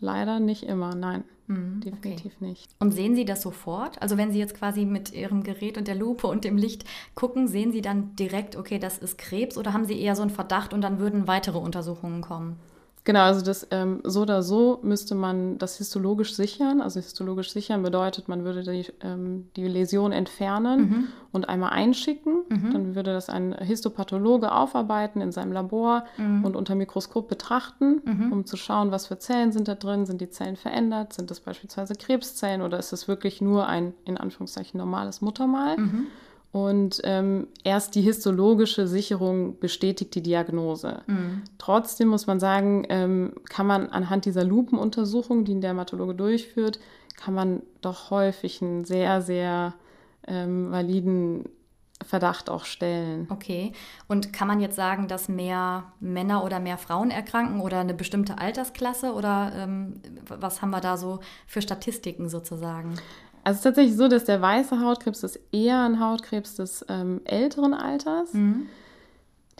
Leider 0.00 0.40
nicht 0.40 0.64
immer, 0.64 0.94
nein. 0.94 1.24
Mhm, 1.46 1.80
definitiv 1.80 2.32
okay. 2.36 2.44
nicht. 2.44 2.70
Und 2.78 2.92
sehen 2.92 3.14
Sie 3.14 3.24
das 3.24 3.42
sofort? 3.42 4.00
Also 4.00 4.16
wenn 4.16 4.32
Sie 4.32 4.38
jetzt 4.38 4.54
quasi 4.54 4.84
mit 4.84 5.12
Ihrem 5.12 5.42
Gerät 5.42 5.76
und 5.76 5.88
der 5.88 5.94
Lupe 5.94 6.26
und 6.26 6.44
dem 6.44 6.56
Licht 6.56 6.84
gucken, 7.14 7.48
sehen 7.48 7.72
Sie 7.72 7.82
dann 7.82 8.16
direkt, 8.16 8.56
okay, 8.56 8.78
das 8.78 8.98
ist 8.98 9.18
Krebs 9.18 9.56
oder 9.56 9.72
haben 9.72 9.84
Sie 9.84 10.00
eher 10.00 10.16
so 10.16 10.22
einen 10.22 10.30
Verdacht 10.30 10.72
und 10.72 10.80
dann 10.80 10.98
würden 10.98 11.26
weitere 11.26 11.58
Untersuchungen 11.58 12.22
kommen? 12.22 12.58
Genau, 13.06 13.20
also 13.20 13.44
das 13.44 13.66
ähm, 13.70 14.00
so 14.02 14.22
oder 14.22 14.42
so 14.42 14.80
müsste 14.82 15.14
man 15.14 15.58
das 15.58 15.76
histologisch 15.76 16.34
sichern. 16.34 16.80
Also 16.80 17.00
histologisch 17.00 17.52
sichern 17.52 17.82
bedeutet, 17.82 18.28
man 18.28 18.44
würde 18.44 18.62
die, 18.62 18.86
ähm, 19.02 19.50
die 19.56 19.68
Läsion 19.68 20.10
entfernen 20.10 20.80
mhm. 20.80 21.08
und 21.30 21.46
einmal 21.46 21.70
einschicken. 21.70 22.44
Mhm. 22.48 22.72
Dann 22.72 22.94
würde 22.94 23.12
das 23.12 23.28
ein 23.28 23.54
Histopathologe 23.58 24.50
aufarbeiten 24.50 25.20
in 25.20 25.32
seinem 25.32 25.52
Labor 25.52 26.04
mhm. 26.16 26.46
und 26.46 26.56
unter 26.56 26.74
Mikroskop 26.74 27.28
betrachten, 27.28 28.00
mhm. 28.06 28.32
um 28.32 28.46
zu 28.46 28.56
schauen, 28.56 28.90
was 28.90 29.06
für 29.06 29.18
Zellen 29.18 29.52
sind 29.52 29.68
da 29.68 29.74
drin. 29.74 30.06
Sind 30.06 30.22
die 30.22 30.30
Zellen 30.30 30.56
verändert? 30.56 31.12
Sind 31.12 31.30
das 31.30 31.40
beispielsweise 31.40 31.94
Krebszellen 31.96 32.62
oder 32.62 32.78
ist 32.78 32.94
es 32.94 33.06
wirklich 33.06 33.42
nur 33.42 33.66
ein 33.66 33.92
in 34.06 34.16
Anführungszeichen 34.16 34.78
normales 34.78 35.20
Muttermal? 35.20 35.76
Und 36.54 37.00
ähm, 37.02 37.48
erst 37.64 37.96
die 37.96 38.00
histologische 38.00 38.86
Sicherung 38.86 39.58
bestätigt 39.58 40.14
die 40.14 40.22
Diagnose. 40.22 41.02
Mhm. 41.08 41.42
Trotzdem 41.58 42.06
muss 42.06 42.28
man 42.28 42.38
sagen, 42.38 42.86
ähm, 42.90 43.32
kann 43.48 43.66
man 43.66 43.88
anhand 43.88 44.24
dieser 44.24 44.44
Lupenuntersuchung, 44.44 45.44
die 45.44 45.56
ein 45.56 45.60
Dermatologe 45.60 46.14
durchführt, 46.14 46.78
kann 47.16 47.34
man 47.34 47.62
doch 47.80 48.10
häufig 48.10 48.62
einen 48.62 48.84
sehr, 48.84 49.20
sehr 49.20 49.74
ähm, 50.28 50.70
validen 50.70 51.48
Verdacht 52.04 52.48
auch 52.48 52.66
stellen. 52.66 53.26
Okay. 53.30 53.72
Und 54.06 54.32
kann 54.32 54.46
man 54.46 54.60
jetzt 54.60 54.76
sagen, 54.76 55.08
dass 55.08 55.28
mehr 55.28 55.92
Männer 55.98 56.44
oder 56.44 56.60
mehr 56.60 56.78
Frauen 56.78 57.10
erkranken 57.10 57.60
oder 57.60 57.80
eine 57.80 57.94
bestimmte 57.94 58.38
Altersklasse 58.38 59.12
oder 59.14 59.52
ähm, 59.56 59.94
was 60.28 60.62
haben 60.62 60.70
wir 60.70 60.80
da 60.80 60.96
so 60.96 61.18
für 61.48 61.62
Statistiken 61.62 62.28
sozusagen? 62.28 62.94
Also 63.44 63.52
es 63.52 63.58
ist 63.58 63.64
tatsächlich 63.64 63.96
so, 63.96 64.08
dass 64.08 64.24
der 64.24 64.40
weiße 64.40 64.80
Hautkrebs 64.80 65.22
ist 65.22 65.38
eher 65.52 65.82
ein 65.82 66.00
Hautkrebs 66.00 66.56
des 66.56 66.84
ähm, 66.88 67.20
älteren 67.24 67.74
Alters. 67.74 68.32
Mhm. 68.32 68.66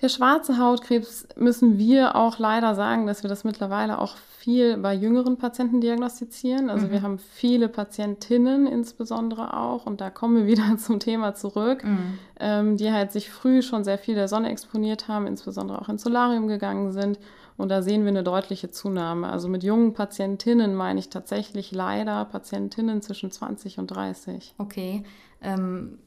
Der 0.01 0.09
schwarze 0.09 0.59
Hautkrebs 0.59 1.29
müssen 1.37 1.79
wir 1.79 2.17
auch 2.17 2.39
leider 2.39 2.75
sagen, 2.75 3.07
dass 3.07 3.23
wir 3.23 3.29
das 3.29 3.45
mittlerweile 3.45 3.99
auch 3.99 4.17
viel 4.39 4.77
bei 4.79 4.93
jüngeren 4.93 5.37
Patienten 5.37 5.81
diagnostizieren. 5.81 6.69
Also 6.69 6.87
mhm. 6.87 6.91
wir 6.91 7.03
haben 7.03 7.19
viele 7.19 7.69
Patientinnen 7.69 8.67
insbesondere 8.67 9.57
auch, 9.57 9.87
und 9.87 10.01
da 10.01 10.11
kommen 10.11 10.37
wir 10.37 10.47
wieder 10.53 10.77
zum 10.79 10.99
Thema 10.99 11.35
zurück, 11.35 11.85
mhm. 11.85 12.19
ähm, 12.41 12.77
die 12.77 12.91
halt 12.91 13.13
sich 13.13 13.31
früh 13.31 13.63
schon 13.63 13.85
sehr 13.85 13.99
viel 13.99 14.15
der 14.15 14.29
Sonne 14.29 14.51
exponiert 14.51 15.09
haben, 15.09 15.27
insbesondere 15.27 15.81
auch 15.81 15.89
ins 15.89 16.03
Solarium 16.03 16.49
gegangen 16.49 16.93
sind 16.93 17.19
und 17.57 17.69
da 17.69 17.83
sehen 17.83 18.03
wir 18.03 18.09
eine 18.09 18.25
deutliche 18.25 18.71
Zunahme. 18.71 19.29
Also 19.29 19.49
mit 19.49 19.63
jungen 19.63 19.95
Patientinnen 19.95 20.75
meine 20.75 20.99
ich 20.99 21.09
tatsächlich 21.09 21.71
leider 21.73 22.25
Patientinnen 22.25 23.01
zwischen 23.01 23.31
20 23.31 23.79
und 23.79 23.89
30. 23.89 24.55
Okay. 24.59 25.05
Ähm, 25.41 25.99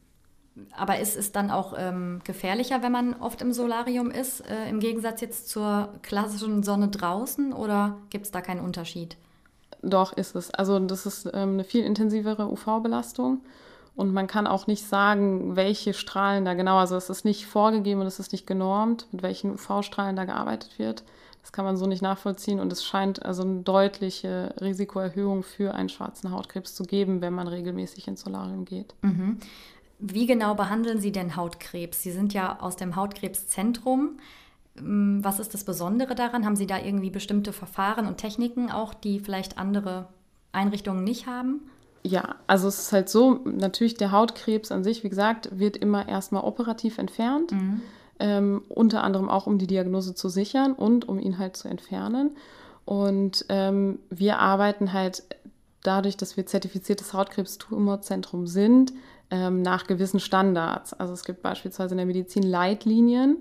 aber 0.76 1.00
ist 1.00 1.16
es 1.16 1.32
dann 1.32 1.52
auch 1.52 1.74
ähm, 1.78 2.22
gefährlicher, 2.24 2.82
wenn 2.82 2.92
man 2.92 3.14
oft 3.14 3.42
im 3.42 3.54
Solarium 3.54 4.12
ist, 4.12 4.42
äh, 4.42 4.70
im 4.70 4.80
Gegensatz 4.80 5.22
jetzt 5.22 5.50
zur 5.50 5.94
klassischen 6.02 6.64
Sonne 6.64 6.90
draußen 6.90 7.54
oder 7.54 7.98
gibt 8.10 8.26
es 8.26 8.32
da 8.32 8.42
keinen 8.42 8.62
Unterschied? 8.62 9.18
Doch, 9.82 10.14
ist 10.14 10.36
es. 10.36 10.52
Also 10.52 10.80
das 10.80 11.06
ist 11.06 11.28
ähm, 11.34 11.54
eine 11.54 11.64
viel 11.64 11.84
intensivere 11.84 12.52
UV-Belastung. 12.52 13.42
Und 13.96 14.14
man 14.14 14.28
kann 14.28 14.46
auch 14.46 14.68
nicht 14.68 14.86
sagen, 14.86 15.56
welche 15.56 15.94
Strahlen 15.94 16.46
da 16.46 16.54
genau, 16.54 16.78
also 16.78 16.96
es 16.96 17.10
ist 17.10 17.26
nicht 17.26 17.48
vorgegeben 17.48 18.02
und 18.02 18.06
es 18.06 18.20
ist 18.20 18.32
nicht 18.32 18.46
genormt, 18.46 19.08
mit 19.12 19.24
welchen 19.24 19.54
UV-Strahlen 19.54 20.16
da 20.16 20.26
gearbeitet 20.26 20.78
wird. 20.78 21.04
Das 21.48 21.54
kann 21.54 21.64
man 21.64 21.78
so 21.78 21.86
nicht 21.88 22.02
nachvollziehen 22.02 22.60
und 22.60 22.74
es 22.74 22.84
scheint 22.84 23.26
also 23.26 23.44
eine 23.44 23.62
deutliche 23.62 24.54
Risikoerhöhung 24.60 25.44
für 25.44 25.74
einen 25.74 25.88
schwarzen 25.88 26.32
Hautkrebs 26.32 26.76
zu 26.76 26.84
geben, 26.84 27.22
wenn 27.22 27.34
man 27.34 27.48
regelmäßig 27.48 28.06
ins 28.10 28.20
Solarium 28.20 28.66
geht. 28.66 28.94
Mhm. 29.02 29.38
Wie 29.98 30.26
genau 30.26 30.56
behandeln 30.56 31.00
Sie 31.00 31.14
denn 31.14 31.38
Hautkrebs? 31.38 32.04
Sie 32.04 32.12
sind 32.12 32.34
ja 32.34 32.60
aus 32.60 32.76
dem 32.76 32.98
Hautkrebszentrum. 32.98 34.18
Mm, 34.78 35.24
was 35.24 35.40
ist 35.40 35.54
das 35.54 35.64
Besondere 35.64 36.16
daran? 36.16 36.46
Haben 36.46 36.58
Sie 36.58 36.68
da 36.68 36.80
irgendwie 36.80 37.12
bestimmte 37.12 37.54
Verfahren 37.54 38.08
und 38.08 38.18
Techniken 38.18 38.70
auch, 38.70 38.94
die 38.94 39.22
vielleicht 39.22 39.58
andere 39.58 40.10
Einrichtungen 40.52 41.06
nicht 41.06 41.28
haben? 41.28 41.62
Ja, 42.04 42.36
also 42.48 42.68
es 42.68 42.78
ist 42.78 42.92
halt 42.92 43.08
so, 43.08 43.40
natürlich 43.46 43.96
der 43.96 44.12
Hautkrebs 44.12 44.70
an 44.74 44.84
sich, 44.84 45.06
wie 45.06 45.10
gesagt, 45.10 45.58
wird 45.58 45.78
immer 45.78 46.10
erstmal 46.10 46.44
operativ 46.44 46.98
entfernt. 46.98 47.54
Mhm 47.54 47.82
ähm, 48.20 48.64
unter 48.70 49.04
anderem 49.04 49.30
auch 49.30 49.48
um 49.48 49.58
die 49.58 49.68
Diagnose 49.68 50.16
zu 50.16 50.30
sichern 50.30 50.74
und 50.74 51.08
um 51.08 51.20
ihn 51.20 51.38
halt 51.38 51.58
zu 51.58 51.68
entfernen. 51.68 52.36
Und 52.86 53.46
ähm, 53.50 54.00
wir 54.10 54.40
arbeiten 54.40 54.94
halt 54.94 55.24
dadurch, 55.84 56.18
dass 56.18 56.38
wir 56.38 56.46
zertifiziertes 56.46 57.14
Hautkrebstumorzentrum 57.14 58.48
sind, 58.48 58.94
ähm, 59.30 59.62
nach 59.62 59.88
gewissen 59.88 60.20
Standards. 60.20 60.94
Also 60.94 61.14
es 61.14 61.24
gibt 61.24 61.42
beispielsweise 61.42 61.94
in 61.94 61.98
der 61.98 62.06
Medizin 62.06 62.44
Leitlinien, 62.44 63.38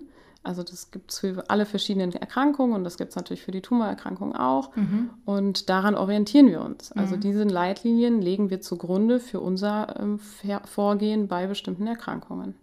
Also 0.47 0.63
das 0.63 0.93
gibt 0.93 1.11
es 1.11 1.19
für 1.19 1.51
alle 1.51 1.67
verschiedenen 1.67 2.13
Erkrankungen 2.13 2.75
und 2.77 2.85
das 2.85 2.97
gibt 2.99 3.11
es 3.11 3.17
natürlich 3.17 3.43
für 3.43 3.51
die 3.51 3.63
Tumorerkrankungen 3.63 4.37
auch. 4.37 4.75
Mhm. 4.77 5.11
Und 5.25 5.69
daran 5.69 5.97
orientieren 5.97 6.47
wir 6.47 6.61
uns. 6.61 6.93
Also 6.93 7.17
mhm. 7.17 7.21
diese 7.21 7.43
Leitlinien 7.43 8.23
legen 8.23 8.49
wir 8.49 8.61
zugrunde 8.61 9.19
für 9.19 9.41
unser 9.41 9.99
ähm, 9.99 10.21
Vorgehen 10.65 11.27
bei 11.27 11.49
bestimmten 11.49 11.87
Erkrankungen. 11.87 12.55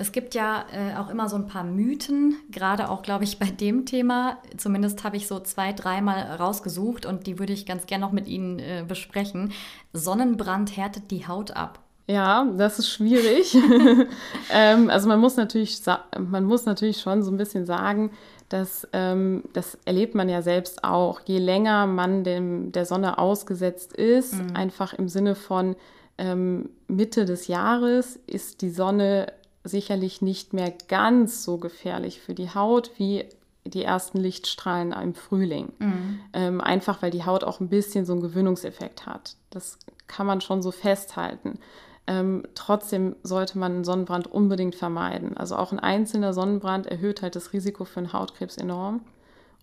Es 0.00 0.12
gibt 0.12 0.34
ja 0.34 0.64
äh, 0.72 0.96
auch 0.96 1.10
immer 1.10 1.28
so 1.28 1.36
ein 1.36 1.46
paar 1.46 1.62
Mythen, 1.62 2.34
gerade 2.50 2.88
auch, 2.88 3.02
glaube 3.02 3.24
ich, 3.24 3.38
bei 3.38 3.44
dem 3.44 3.84
Thema. 3.84 4.38
Zumindest 4.56 5.04
habe 5.04 5.18
ich 5.18 5.28
so 5.28 5.40
zwei, 5.40 5.74
dreimal 5.74 6.22
rausgesucht 6.36 7.04
und 7.04 7.26
die 7.26 7.38
würde 7.38 7.52
ich 7.52 7.66
ganz 7.66 7.84
gerne 7.84 8.06
noch 8.06 8.12
mit 8.12 8.26
Ihnen 8.26 8.58
äh, 8.60 8.82
besprechen. 8.88 9.52
Sonnenbrand 9.92 10.74
härtet 10.74 11.10
die 11.10 11.28
Haut 11.28 11.50
ab. 11.50 11.80
Ja, 12.06 12.46
das 12.56 12.78
ist 12.78 12.88
schwierig. 12.88 13.54
ähm, 14.50 14.88
also 14.88 15.06
man 15.06 15.20
muss 15.20 15.36
natürlich, 15.36 15.82
man 16.18 16.44
muss 16.44 16.64
natürlich 16.64 17.02
schon 17.02 17.22
so 17.22 17.30
ein 17.30 17.36
bisschen 17.36 17.66
sagen, 17.66 18.10
dass 18.48 18.88
ähm, 18.94 19.44
das 19.52 19.76
erlebt 19.84 20.14
man 20.14 20.30
ja 20.30 20.40
selbst 20.40 20.82
auch. 20.82 21.20
Je 21.26 21.40
länger 21.40 21.86
man 21.86 22.24
dem 22.24 22.72
der 22.72 22.86
Sonne 22.86 23.18
ausgesetzt 23.18 23.92
ist, 23.92 24.32
mhm. 24.32 24.56
einfach 24.56 24.94
im 24.94 25.10
Sinne 25.10 25.34
von 25.34 25.76
ähm, 26.16 26.70
Mitte 26.88 27.26
des 27.26 27.48
Jahres 27.48 28.18
ist 28.26 28.62
die 28.62 28.70
Sonne 28.70 29.26
sicherlich 29.64 30.22
nicht 30.22 30.52
mehr 30.52 30.72
ganz 30.88 31.44
so 31.44 31.58
gefährlich 31.58 32.20
für 32.20 32.34
die 32.34 32.54
Haut 32.54 32.92
wie 32.96 33.24
die 33.64 33.84
ersten 33.84 34.18
Lichtstrahlen 34.18 34.92
im 34.92 35.14
Frühling. 35.14 35.72
Mhm. 35.78 36.20
Ähm, 36.32 36.60
einfach 36.60 37.02
weil 37.02 37.10
die 37.10 37.24
Haut 37.24 37.44
auch 37.44 37.60
ein 37.60 37.68
bisschen 37.68 38.06
so 38.06 38.12
einen 38.12 38.22
Gewöhnungseffekt 38.22 39.06
hat. 39.06 39.36
Das 39.50 39.78
kann 40.06 40.26
man 40.26 40.40
schon 40.40 40.62
so 40.62 40.70
festhalten. 40.70 41.58
Ähm, 42.06 42.44
trotzdem 42.54 43.16
sollte 43.22 43.58
man 43.58 43.72
einen 43.72 43.84
Sonnenbrand 43.84 44.26
unbedingt 44.26 44.74
vermeiden. 44.74 45.36
Also 45.36 45.56
auch 45.56 45.72
ein 45.72 45.78
einzelner 45.78 46.32
Sonnenbrand 46.32 46.86
erhöht 46.86 47.22
halt 47.22 47.36
das 47.36 47.52
Risiko 47.52 47.84
für 47.84 48.00
einen 48.00 48.12
Hautkrebs 48.12 48.56
enorm. 48.56 49.02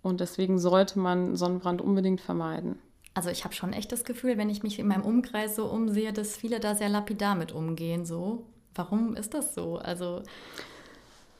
Und 0.03 0.21
deswegen 0.21 0.59
sollte 0.59 0.99
man 0.99 1.35
Sonnenbrand 1.35 1.81
unbedingt 1.81 2.21
vermeiden. 2.21 2.79
Also 3.15 3.29
ich 3.29 3.43
habe 3.43 3.55
schon 3.55 3.73
echt 3.73 3.91
das 3.91 4.05
Gefühl, 4.05 4.37
wenn 4.37 4.49
ich 4.49 4.61
mich 4.61 4.77
in 4.77 4.87
meinem 4.87 5.03
Umkreis 5.03 5.55
so 5.55 5.65
umsehe, 5.65 6.13
dass 6.13 6.37
viele 6.37 6.59
da 6.59 6.75
sehr 6.75 6.87
lapidar 6.87 7.33
mit 7.33 7.51
umgehen. 7.51 8.05
So, 8.05 8.45
warum 8.77 9.15
ist 9.15 9.33
das 9.33 9.53
so? 9.53 9.77
Also 9.77 10.21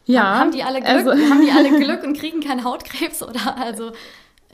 ja, 0.06 0.40
haben 0.40 0.52
die 0.52 0.64
alle 0.64 0.80
Glück, 0.80 0.90
also, 0.90 1.12
haben 1.12 1.42
die 1.42 1.52
alle 1.52 1.80
Glück 1.80 2.04
und 2.04 2.18
kriegen 2.18 2.40
keinen 2.40 2.64
Hautkrebs 2.64 3.22
oder 3.24 3.58
also 3.58 3.92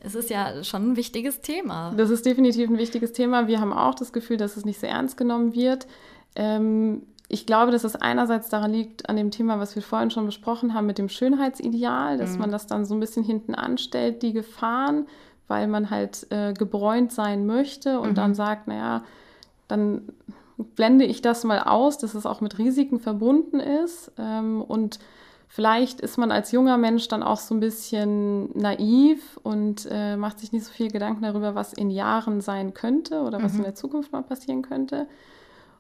es 0.04 0.16
ist 0.16 0.30
ja 0.30 0.64
schon 0.64 0.92
ein 0.92 0.96
wichtiges 0.98 1.42
Thema. 1.42 1.94
Das 1.96 2.10
ist 2.10 2.26
definitiv 2.26 2.70
ein 2.70 2.78
wichtiges 2.78 3.14
Thema. 3.14 3.48
Wir 3.48 3.62
haben 3.62 3.72
auch 3.72 3.96
das 3.96 4.12
Gefühl, 4.12 4.38
dass 4.38 4.58
es 4.58 4.66
nicht 4.66 4.80
so 4.80 4.86
ernst 4.86 5.16
genommen 5.16 5.54
wird. 5.54 5.88
Ähm, 6.36 7.04
ich 7.30 7.46
glaube, 7.46 7.72
dass 7.72 7.86
es 7.86 7.96
einerseits 7.96 8.50
daran 8.50 8.74
liegt, 8.74 9.10
an 9.10 9.16
dem 9.16 9.32
Thema, 9.32 9.60
was 9.60 9.76
wir 9.76 9.82
vorhin 9.82 10.12
schon 10.12 10.26
besprochen 10.26 10.74
haben, 10.74 10.86
mit 10.86 10.98
dem 10.98 11.08
Schönheitsideal, 11.08 12.18
dass 12.18 12.34
mhm. 12.34 12.40
man 12.40 12.52
das 12.52 12.68
dann 12.68 12.86
so 12.86 12.94
ein 12.94 13.00
bisschen 13.00 13.24
hinten 13.24 13.56
anstellt, 13.56 14.22
die 14.24 14.34
Gefahren, 14.34 15.08
weil 15.48 15.68
man 15.68 15.90
halt 15.90 16.28
äh, 16.32 16.54
gebräunt 16.54 17.14
sein 17.14 17.46
möchte 17.46 18.00
und 18.00 18.12
mhm. 18.12 18.16
dann 18.16 18.36
sagt, 18.36 18.68
naja, 18.68 19.04
dann 19.68 20.04
blende 20.58 21.06
ich 21.06 21.22
das 21.22 21.44
mal 21.44 21.60
aus, 21.60 21.98
dass 21.98 22.14
es 22.14 22.26
auch 22.26 22.42
mit 22.42 22.58
Risiken 22.58 23.00
verbunden 23.00 23.60
ist. 23.60 24.12
Ähm, 24.18 24.62
und 24.62 25.00
vielleicht 25.48 26.02
ist 26.02 26.18
man 26.18 26.32
als 26.32 26.52
junger 26.52 26.78
Mensch 26.78 27.08
dann 27.08 27.24
auch 27.24 27.40
so 27.40 27.54
ein 27.56 27.60
bisschen 27.60 28.58
naiv 28.58 29.40
und 29.44 29.88
äh, 29.90 30.16
macht 30.16 30.40
sich 30.40 30.52
nicht 30.52 30.66
so 30.66 30.72
viel 30.72 30.92
Gedanken 30.92 31.24
darüber, 31.24 31.56
was 31.56 31.74
in 31.74 31.90
Jahren 31.90 32.42
sein 32.42 32.74
könnte 32.74 33.22
oder 33.22 33.42
was 33.42 33.54
mhm. 33.54 33.60
in 33.60 33.64
der 33.66 33.76
Zukunft 33.76 34.12
mal 34.12 34.24
passieren 34.24 34.62
könnte. 34.62 35.08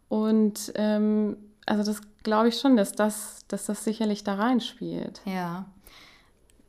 Und 0.09 0.71
ähm, 0.75 1.37
also 1.65 1.83
das 1.83 2.01
glaube 2.23 2.49
ich 2.49 2.59
schon, 2.59 2.77
dass 2.77 2.93
das, 2.93 3.45
dass 3.47 3.65
das 3.65 3.83
sicherlich 3.83 4.23
da 4.23 4.35
reinspielt. 4.35 5.21
Ja. 5.25 5.65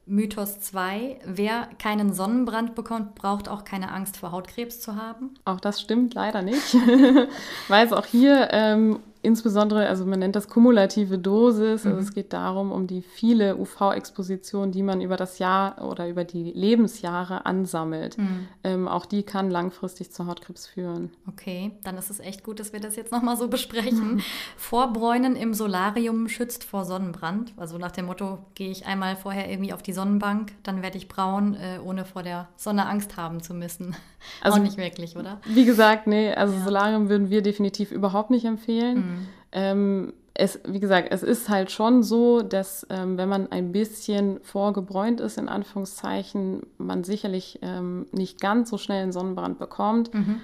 Mythos 0.07 0.61
2, 0.61 1.21
wer 1.25 1.69
keinen 1.79 2.12
Sonnenbrand 2.12 2.75
bekommt, 2.75 3.14
braucht 3.14 3.49
auch 3.49 3.64
keine 3.64 3.90
Angst 3.90 4.19
vor 4.19 4.33
Hautkrebs 4.33 4.81
zu 4.81 4.97
haben. 4.97 5.35
Auch 5.45 5.61
das 5.61 5.81
stimmt 5.81 6.14
leider 6.14 6.43
nicht, 6.43 6.75
weil 7.69 7.87
es 7.87 7.93
auch 7.93 8.07
hier 8.07 8.49
ähm, 8.53 9.01
insbesondere, 9.24 9.88
also 9.88 10.04
man 10.04 10.18
nennt 10.18 10.37
das 10.37 10.48
kumulative 10.48 11.18
Dosis, 11.18 11.87
also 11.87 11.96
mhm. 11.96 12.02
es 12.02 12.12
geht 12.12 12.32
darum, 12.32 12.72
um 12.72 12.87
die 12.87 13.02
viele 13.02 13.56
UV-Exposition, 13.56 14.70
die 14.70 14.82
man 14.82 15.00
über 15.00 15.16
das 15.16 15.38
Jahr 15.38 15.82
oder 15.82 16.08
über 16.08 16.24
die 16.24 16.52
Lebensjahre 16.52 17.46
ansammelt. 17.46 18.18
Mhm. 18.18 18.48
Ähm, 18.62 18.88
auch 18.88 19.06
die 19.06 19.22
kann 19.22 19.50
langfristig 19.50 20.12
zu 20.12 20.26
Hautkrebs 20.26 20.66
führen. 20.66 21.10
Okay, 21.28 21.72
dann 21.82 21.96
ist 21.96 22.10
es 22.10 22.20
echt 22.20 22.44
gut, 22.44 22.60
dass 22.60 22.72
wir 22.72 22.80
das 22.80 22.96
jetzt 22.96 23.12
nochmal 23.12 23.37
so 23.37 23.48
besprechen. 23.48 24.22
Vorbräunen 24.56 25.37
im 25.37 25.54
Solarium 25.54 26.28
schützt 26.28 26.64
vor 26.64 26.84
Sonnenbrand. 26.84 27.52
Also 27.56 27.78
nach 27.78 27.92
dem 27.92 28.06
Motto, 28.06 28.38
gehe 28.54 28.70
ich 28.70 28.87
einmal 28.87 29.16
vorher 29.16 29.50
irgendwie 29.50 29.72
auf 29.72 29.82
die 29.82 29.92
Sonnenbank, 29.92 30.52
dann 30.62 30.82
werde 30.82 30.98
ich 30.98 31.08
braun, 31.08 31.54
äh, 31.54 31.78
ohne 31.84 32.04
vor 32.04 32.22
der 32.22 32.48
Sonne 32.56 32.87
Angst 32.87 33.16
haben 33.16 33.42
zu 33.42 33.54
müssen. 33.54 33.96
Also, 34.40 34.58
Auch 34.58 34.62
nicht 34.62 34.76
wirklich, 34.76 35.16
oder? 35.16 35.40
Wie 35.46 35.64
gesagt, 35.64 36.06
nee, 36.06 36.32
also 36.32 36.54
ja. 36.54 36.64
Solarium 36.64 37.08
würden 37.08 37.30
wir 37.30 37.42
definitiv 37.42 37.90
überhaupt 37.92 38.30
nicht 38.30 38.44
empfehlen. 38.44 38.96
Mhm. 38.96 39.26
Ähm, 39.52 40.12
es, 40.34 40.58
wie 40.66 40.80
gesagt, 40.80 41.08
es 41.12 41.22
ist 41.22 41.48
halt 41.48 41.70
schon 41.70 42.02
so, 42.02 42.42
dass 42.42 42.84
ähm, 42.90 43.16
wenn 43.16 43.28
man 43.28 43.52
ein 43.52 43.70
bisschen 43.70 44.40
vorgebräunt 44.42 45.20
ist, 45.20 45.38
in 45.38 45.48
Anführungszeichen, 45.48 46.62
man 46.76 47.04
sicherlich 47.04 47.60
ähm, 47.62 48.06
nicht 48.10 48.40
ganz 48.40 48.68
so 48.68 48.76
schnell 48.76 49.02
einen 49.02 49.12
Sonnenbrand 49.12 49.58
bekommt. 49.60 50.12
Mhm. 50.12 50.40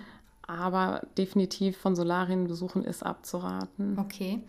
Aber 0.46 1.02
definitiv 1.16 1.76
von 1.76 1.94
Solarienbesuchen 1.94 2.84
ist 2.84 3.04
abzuraten. 3.04 3.96
Okay. 3.98 4.40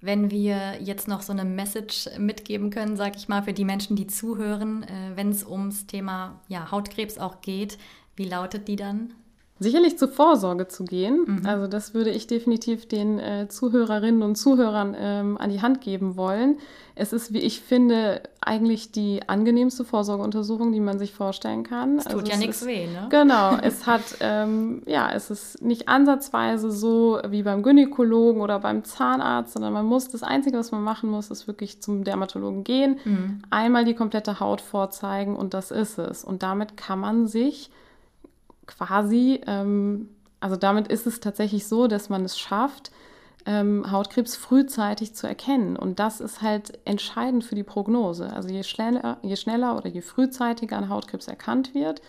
Wenn 0.00 0.30
wir 0.30 0.80
jetzt 0.80 1.08
noch 1.08 1.20
so 1.20 1.32
eine 1.32 1.44
Message 1.44 2.08
mitgeben 2.18 2.70
können, 2.70 2.96
sage 2.96 3.16
ich 3.18 3.28
mal, 3.28 3.42
für 3.42 3.52
die 3.52 3.66
Menschen, 3.66 3.96
die 3.96 4.06
zuhören, 4.06 4.82
äh, 4.84 5.16
wenn 5.16 5.30
es 5.30 5.46
ums 5.46 5.86
Thema 5.86 6.40
ja, 6.48 6.70
Hautkrebs 6.70 7.18
auch 7.18 7.42
geht, 7.42 7.76
wie 8.20 8.28
lautet 8.28 8.68
die 8.68 8.76
dann? 8.76 9.14
sicherlich 9.60 9.98
zur 9.98 10.08
Vorsorge 10.08 10.66
zu 10.66 10.84
gehen. 10.84 11.24
Mhm. 11.26 11.46
Also 11.46 11.66
das 11.66 11.92
würde 11.92 12.10
ich 12.10 12.26
definitiv 12.26 12.88
den 12.88 13.18
äh, 13.18 13.46
Zuhörerinnen 13.48 14.22
und 14.22 14.36
Zuhörern 14.36 14.96
ähm, 14.98 15.36
an 15.38 15.50
die 15.50 15.60
Hand 15.60 15.82
geben 15.82 16.16
wollen. 16.16 16.56
Es 16.94 17.12
ist, 17.12 17.34
wie 17.34 17.40
ich 17.40 17.60
finde, 17.60 18.22
eigentlich 18.40 18.90
die 18.90 19.20
angenehmste 19.28 19.84
Vorsorgeuntersuchung, 19.84 20.72
die 20.72 20.80
man 20.80 20.98
sich 20.98 21.12
vorstellen 21.12 21.62
kann. 21.62 21.98
Es 21.98 22.04
tut 22.04 22.22
also 22.22 22.32
ja 22.32 22.38
nichts 22.38 22.66
weh, 22.66 22.86
ne? 22.86 23.08
Genau, 23.10 23.56
es 23.62 23.86
hat, 23.86 24.02
ähm, 24.20 24.82
ja, 24.86 25.12
es 25.12 25.30
ist 25.30 25.62
nicht 25.62 25.88
ansatzweise 25.88 26.70
so 26.70 27.20
wie 27.28 27.42
beim 27.42 27.62
Gynäkologen 27.62 28.40
oder 28.40 28.60
beim 28.60 28.82
Zahnarzt, 28.84 29.52
sondern 29.52 29.74
man 29.74 29.84
muss, 29.84 30.08
das 30.08 30.22
Einzige, 30.22 30.56
was 30.56 30.72
man 30.72 30.82
machen 30.82 31.10
muss, 31.10 31.30
ist 31.30 31.46
wirklich 31.46 31.82
zum 31.82 32.04
Dermatologen 32.04 32.64
gehen, 32.64 32.98
mhm. 33.04 33.42
einmal 33.50 33.84
die 33.84 33.94
komplette 33.94 34.40
Haut 34.40 34.62
vorzeigen 34.62 35.36
und 35.36 35.52
das 35.52 35.70
ist 35.70 35.98
es. 35.98 36.24
Und 36.24 36.42
damit 36.42 36.78
kann 36.78 36.98
man 36.98 37.26
sich 37.26 37.70
quasi, 38.66 39.40
ähm, 39.46 40.08
also 40.40 40.56
damit 40.56 40.88
ist 40.88 41.06
es 41.06 41.20
tatsächlich 41.20 41.66
so, 41.66 41.86
dass 41.86 42.08
man 42.08 42.24
es 42.24 42.38
schafft, 42.38 42.90
ähm, 43.46 43.90
Hautkrebs 43.90 44.36
frühzeitig 44.36 45.14
zu 45.14 45.26
erkennen. 45.26 45.76
Und 45.76 45.98
das 45.98 46.20
ist 46.20 46.42
halt 46.42 46.78
entscheidend 46.84 47.44
für 47.44 47.54
die 47.54 47.62
Prognose. 47.62 48.32
Also 48.32 48.48
je 48.48 48.62
schneller, 48.62 49.18
je 49.22 49.36
schneller 49.36 49.76
oder 49.76 49.88
je 49.88 50.02
frühzeitiger 50.02 50.76
ein 50.76 50.88
Hautkrebs 50.88 51.26
erkannt 51.28 51.74
wird, 51.74 52.02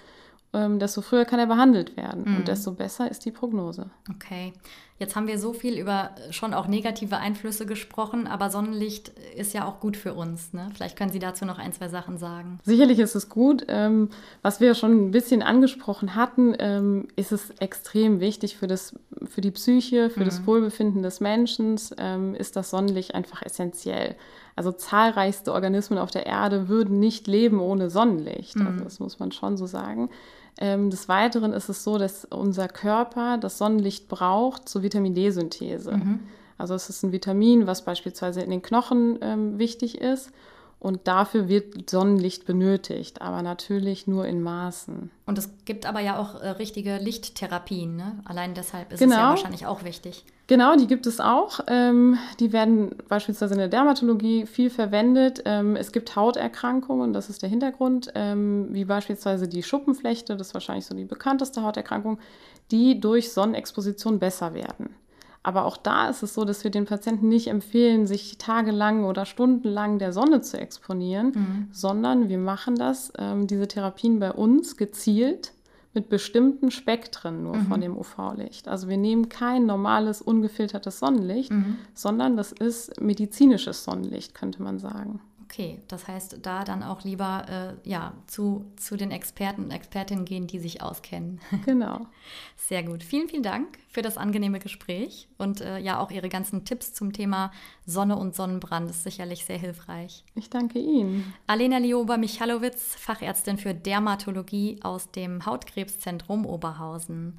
ähm, 0.54 0.80
desto 0.80 1.02
früher 1.02 1.26
kann 1.26 1.40
er 1.40 1.48
behandelt 1.48 1.96
werden 1.98 2.24
mhm. 2.26 2.38
und 2.38 2.48
desto 2.48 2.72
besser 2.72 3.10
ist 3.10 3.26
die 3.26 3.32
Prognose. 3.32 3.90
Okay. 4.10 4.54
Jetzt 5.02 5.16
haben 5.16 5.26
wir 5.26 5.40
so 5.40 5.52
viel 5.52 5.80
über 5.80 6.12
schon 6.30 6.54
auch 6.54 6.68
negative 6.68 7.18
Einflüsse 7.18 7.66
gesprochen, 7.66 8.28
aber 8.28 8.52
Sonnenlicht 8.52 9.12
ist 9.36 9.52
ja 9.52 9.66
auch 9.68 9.80
gut 9.80 9.98
für 9.98 10.14
uns. 10.14 10.54
Ne? 10.54 10.70
Vielleicht 10.76 10.96
können 10.96 11.12
Sie 11.12 11.18
dazu 11.18 11.44
noch 11.44 11.58
ein, 11.58 11.74
zwei 11.74 11.88
Sachen 11.88 12.20
sagen. 12.20 12.60
Sicherlich 12.64 13.00
ist 13.00 13.16
es 13.16 13.28
gut. 13.28 13.66
Ähm, 13.68 14.10
was 14.44 14.62
wir 14.62 14.76
schon 14.76 15.08
ein 15.08 15.10
bisschen 15.10 15.42
angesprochen 15.42 16.14
hatten, 16.14 16.54
ähm, 16.60 17.08
ist 17.16 17.32
es 17.32 17.50
extrem 17.60 18.20
wichtig 18.20 18.58
für, 18.58 18.68
das, 18.68 18.96
für 19.26 19.42
die 19.42 19.50
Psyche, 19.50 20.12
für 20.12 20.20
mhm. 20.20 20.26
das 20.26 20.46
Wohlbefinden 20.46 21.02
des 21.02 21.20
Menschen, 21.20 21.80
ähm, 21.98 22.36
ist 22.36 22.56
das 22.56 22.70
Sonnenlicht 22.70 23.16
einfach 23.16 23.42
essentiell. 23.42 24.16
Also 24.56 24.72
zahlreichste 24.72 25.52
Organismen 25.52 25.98
auf 25.98 26.12
der 26.12 26.28
Erde 26.28 26.68
würden 26.68 27.00
nicht 27.00 27.26
leben 27.26 27.60
ohne 27.60 27.90
Sonnenlicht. 27.90 28.56
Mhm. 28.58 28.68
Also 28.68 28.84
das 28.84 29.00
muss 29.00 29.18
man 29.18 29.32
schon 29.32 29.58
so 29.58 29.66
sagen. 29.66 30.12
Ähm, 30.58 30.90
des 30.90 31.10
Weiteren 31.10 31.54
ist 31.54 31.70
es 31.70 31.84
so, 31.84 31.98
dass 31.98 32.26
unser 32.26 32.68
Körper 32.68 33.38
das 33.38 33.58
Sonnenlicht 33.58 34.08
braucht 34.08 34.68
zur 34.68 34.84
Vitamin 34.84 35.14
D-Synthese. 35.14 35.94
Mhm. 35.94 36.20
Also 36.58 36.76
es 36.76 36.90
ist 36.90 37.04
ein 37.04 37.12
Vitamin, 37.12 37.66
was 37.66 37.84
beispielsweise 37.84 38.42
in 38.42 38.52
den 38.52 38.62
Knochen 38.62 39.18
ähm, 39.22 39.58
wichtig 39.58 40.00
ist. 40.00 40.32
Und 40.82 41.02
dafür 41.08 41.48
wird 41.48 41.92
Sonnenlicht 41.92 42.48
benötigt, 42.48 43.22
aber 43.22 43.44
natürlich 43.44 44.08
nur 44.08 44.26
in 44.26 44.42
Maßen. 44.42 45.12
Und 45.28 45.38
es 45.38 45.52
gibt 45.64 45.86
aber 45.86 46.00
ja 46.00 46.18
auch 46.18 46.42
äh, 46.42 46.50
richtige 46.50 46.98
Lichttherapien, 46.98 47.96
ne? 47.96 48.20
Allein 48.26 48.56
deshalb 48.56 48.92
ist 48.92 49.00
genau. 49.00 49.12
es 49.12 49.16
ja 49.16 49.22
genau. 49.22 49.30
wahrscheinlich 49.30 49.68
auch 49.68 49.84
wichtig. 49.84 50.26
Genau, 50.48 50.76
die 50.76 50.88
gibt 50.88 51.06
es 51.06 51.20
auch. 51.20 51.60
Ähm, 51.68 52.18
die 52.40 52.52
werden 52.52 52.96
beispielsweise 53.08 53.54
in 53.54 53.60
der 53.60 53.68
Dermatologie 53.68 54.48
viel 54.48 54.72
verwendet. 54.72 55.44
Ähm, 55.46 55.76
es 55.76 55.92
gibt 55.92 56.16
Hauterkrankungen, 56.16 57.14
das 57.14 57.30
ist 57.30 57.44
der 57.44 57.50
Hintergrund, 57.50 58.12
ähm, 58.16 58.70
wie 58.72 58.86
beispielsweise 58.86 59.48
die 59.48 59.62
Schuppenflechte, 59.62 60.36
das 60.36 60.48
ist 60.48 60.54
wahrscheinlich 60.56 60.88
so 60.88 60.96
die 60.96 61.06
bekannteste 61.06 61.62
Hauterkrankung, 61.62 62.18
die 62.72 63.00
durch 63.00 63.32
Sonnenexposition 63.32 64.18
besser 64.18 64.56
werden. 64.56 64.96
Aber 65.44 65.66
auch 65.66 65.78
da 65.78 66.10
ist 66.10 66.22
es 66.22 66.36
so, 66.36 66.46
dass 66.46 66.64
wir 66.64 66.72
den 66.72 66.86
Patienten 66.86 67.28
nicht 67.28 67.48
empfehlen, 67.48 68.06
sich 68.06 68.38
tagelang 68.38 69.06
oder 69.06 69.26
stundenlang 69.26 69.98
der 69.98 70.14
Sonne 70.14 70.42
zu 70.42 70.60
exponieren, 70.60 71.32
mhm. 71.34 71.68
sondern 71.72 72.30
wir 72.30 72.38
machen 72.38 72.76
das, 72.76 73.12
ähm, 73.18 73.48
diese 73.48 73.68
Therapien 73.68 74.20
bei 74.20 74.32
uns 74.32 74.78
gezielt 74.78 75.54
mit 75.94 76.10
bestimmten 76.10 76.72
Spektren 76.72 77.44
nur 77.44 77.56
mhm. 77.58 77.66
von 77.66 77.82
dem 77.82 77.98
UV-Licht. 77.98 78.68
Also 78.68 78.88
wir 78.88 78.98
nehmen 78.98 79.30
kein 79.30 79.66
normales, 79.66 80.22
ungefiltertes 80.22 81.00
Sonnenlicht, 81.00 81.52
mhm. 81.52 81.78
sondern 81.94 82.38
das 82.38 82.52
ist 82.52 83.02
medizinisches 83.02 83.84
Sonnenlicht, 83.84 84.36
könnte 84.36 84.62
man 84.62 84.80
sagen. 84.80 85.20
Okay, 85.52 85.80
das 85.90 86.08
heißt, 86.08 86.38
da 86.44 86.64
dann 86.64 86.82
auch 86.82 87.04
lieber 87.04 87.76
äh, 87.84 87.90
ja, 87.90 88.14
zu, 88.28 88.72
zu 88.78 88.96
den 88.96 89.12
Experten 89.12 89.66
und 89.66 89.72
Expertinnen 89.72 90.24
gehen, 90.24 90.48
die 90.48 90.60
sich 90.60 90.82
auskennen. 90.82 91.42
Genau. 91.66 92.08
Sehr 92.56 92.84
gut. 92.84 93.04
Vielen, 93.04 93.28
vielen 93.28 93.44
Dank 93.44 93.78
für 93.90 94.02
das 94.02 94.18
angenehme 94.18 94.60
Gespräch 94.60 95.28
und 95.38 95.60
äh, 95.60 95.78
ja 95.78 96.00
auch 96.00 96.10
Ihre 96.10 96.30
ganzen 96.30 96.64
Tipps 96.64 96.94
zum 96.94 97.12
Thema 97.12 97.52
Sonne 97.86 98.16
und 98.16 98.34
Sonnenbrand 98.34 98.90
ist 98.90 99.04
sicherlich 99.04 99.44
sehr 99.44 99.58
hilfreich. 99.58 100.24
Ich 100.36 100.50
danke 100.50 100.80
Ihnen. 100.80 101.34
Alena 101.48 101.80
Liober-Michalowitz, 101.80 102.96
Fachärztin 102.96 103.58
für 103.58 103.74
Dermatologie 103.74 104.80
aus 104.84 105.12
dem 105.12 105.46
Hautkrebszentrum 105.46 106.46
Oberhausen. 106.46 107.38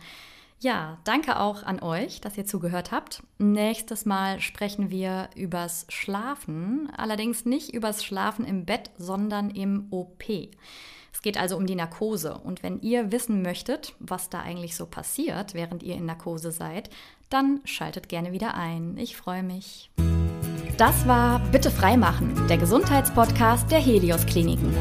Ja, 0.62 0.98
danke 1.02 1.40
auch 1.40 1.64
an 1.64 1.82
euch, 1.82 2.20
dass 2.20 2.38
ihr 2.38 2.46
zugehört 2.46 2.92
habt. 2.92 3.24
Nächstes 3.38 4.06
Mal 4.06 4.40
sprechen 4.40 4.90
wir 4.90 5.28
übers 5.34 5.86
Schlafen, 5.88 6.88
allerdings 6.96 7.44
nicht 7.44 7.74
übers 7.74 8.04
Schlafen 8.04 8.44
im 8.44 8.64
Bett, 8.64 8.90
sondern 8.96 9.50
im 9.50 9.88
OP. 9.90 10.22
Es 11.12 11.20
geht 11.20 11.36
also 11.36 11.56
um 11.56 11.66
die 11.66 11.74
Narkose. 11.74 12.38
Und 12.38 12.62
wenn 12.62 12.80
ihr 12.80 13.10
wissen 13.10 13.42
möchtet, 13.42 13.96
was 13.98 14.30
da 14.30 14.38
eigentlich 14.38 14.76
so 14.76 14.86
passiert, 14.86 15.52
während 15.54 15.82
ihr 15.82 15.96
in 15.96 16.06
Narkose 16.06 16.52
seid, 16.52 16.90
dann 17.28 17.60
schaltet 17.64 18.08
gerne 18.08 18.30
wieder 18.30 18.54
ein. 18.54 18.96
Ich 18.98 19.16
freue 19.16 19.42
mich. 19.42 19.90
Das 20.78 21.08
war 21.08 21.40
Bitte 21.50 21.72
freimachen, 21.72 22.46
der 22.46 22.58
Gesundheitspodcast 22.58 23.68
der 23.68 23.80
Helios 23.80 24.26
Kliniken. 24.26 24.72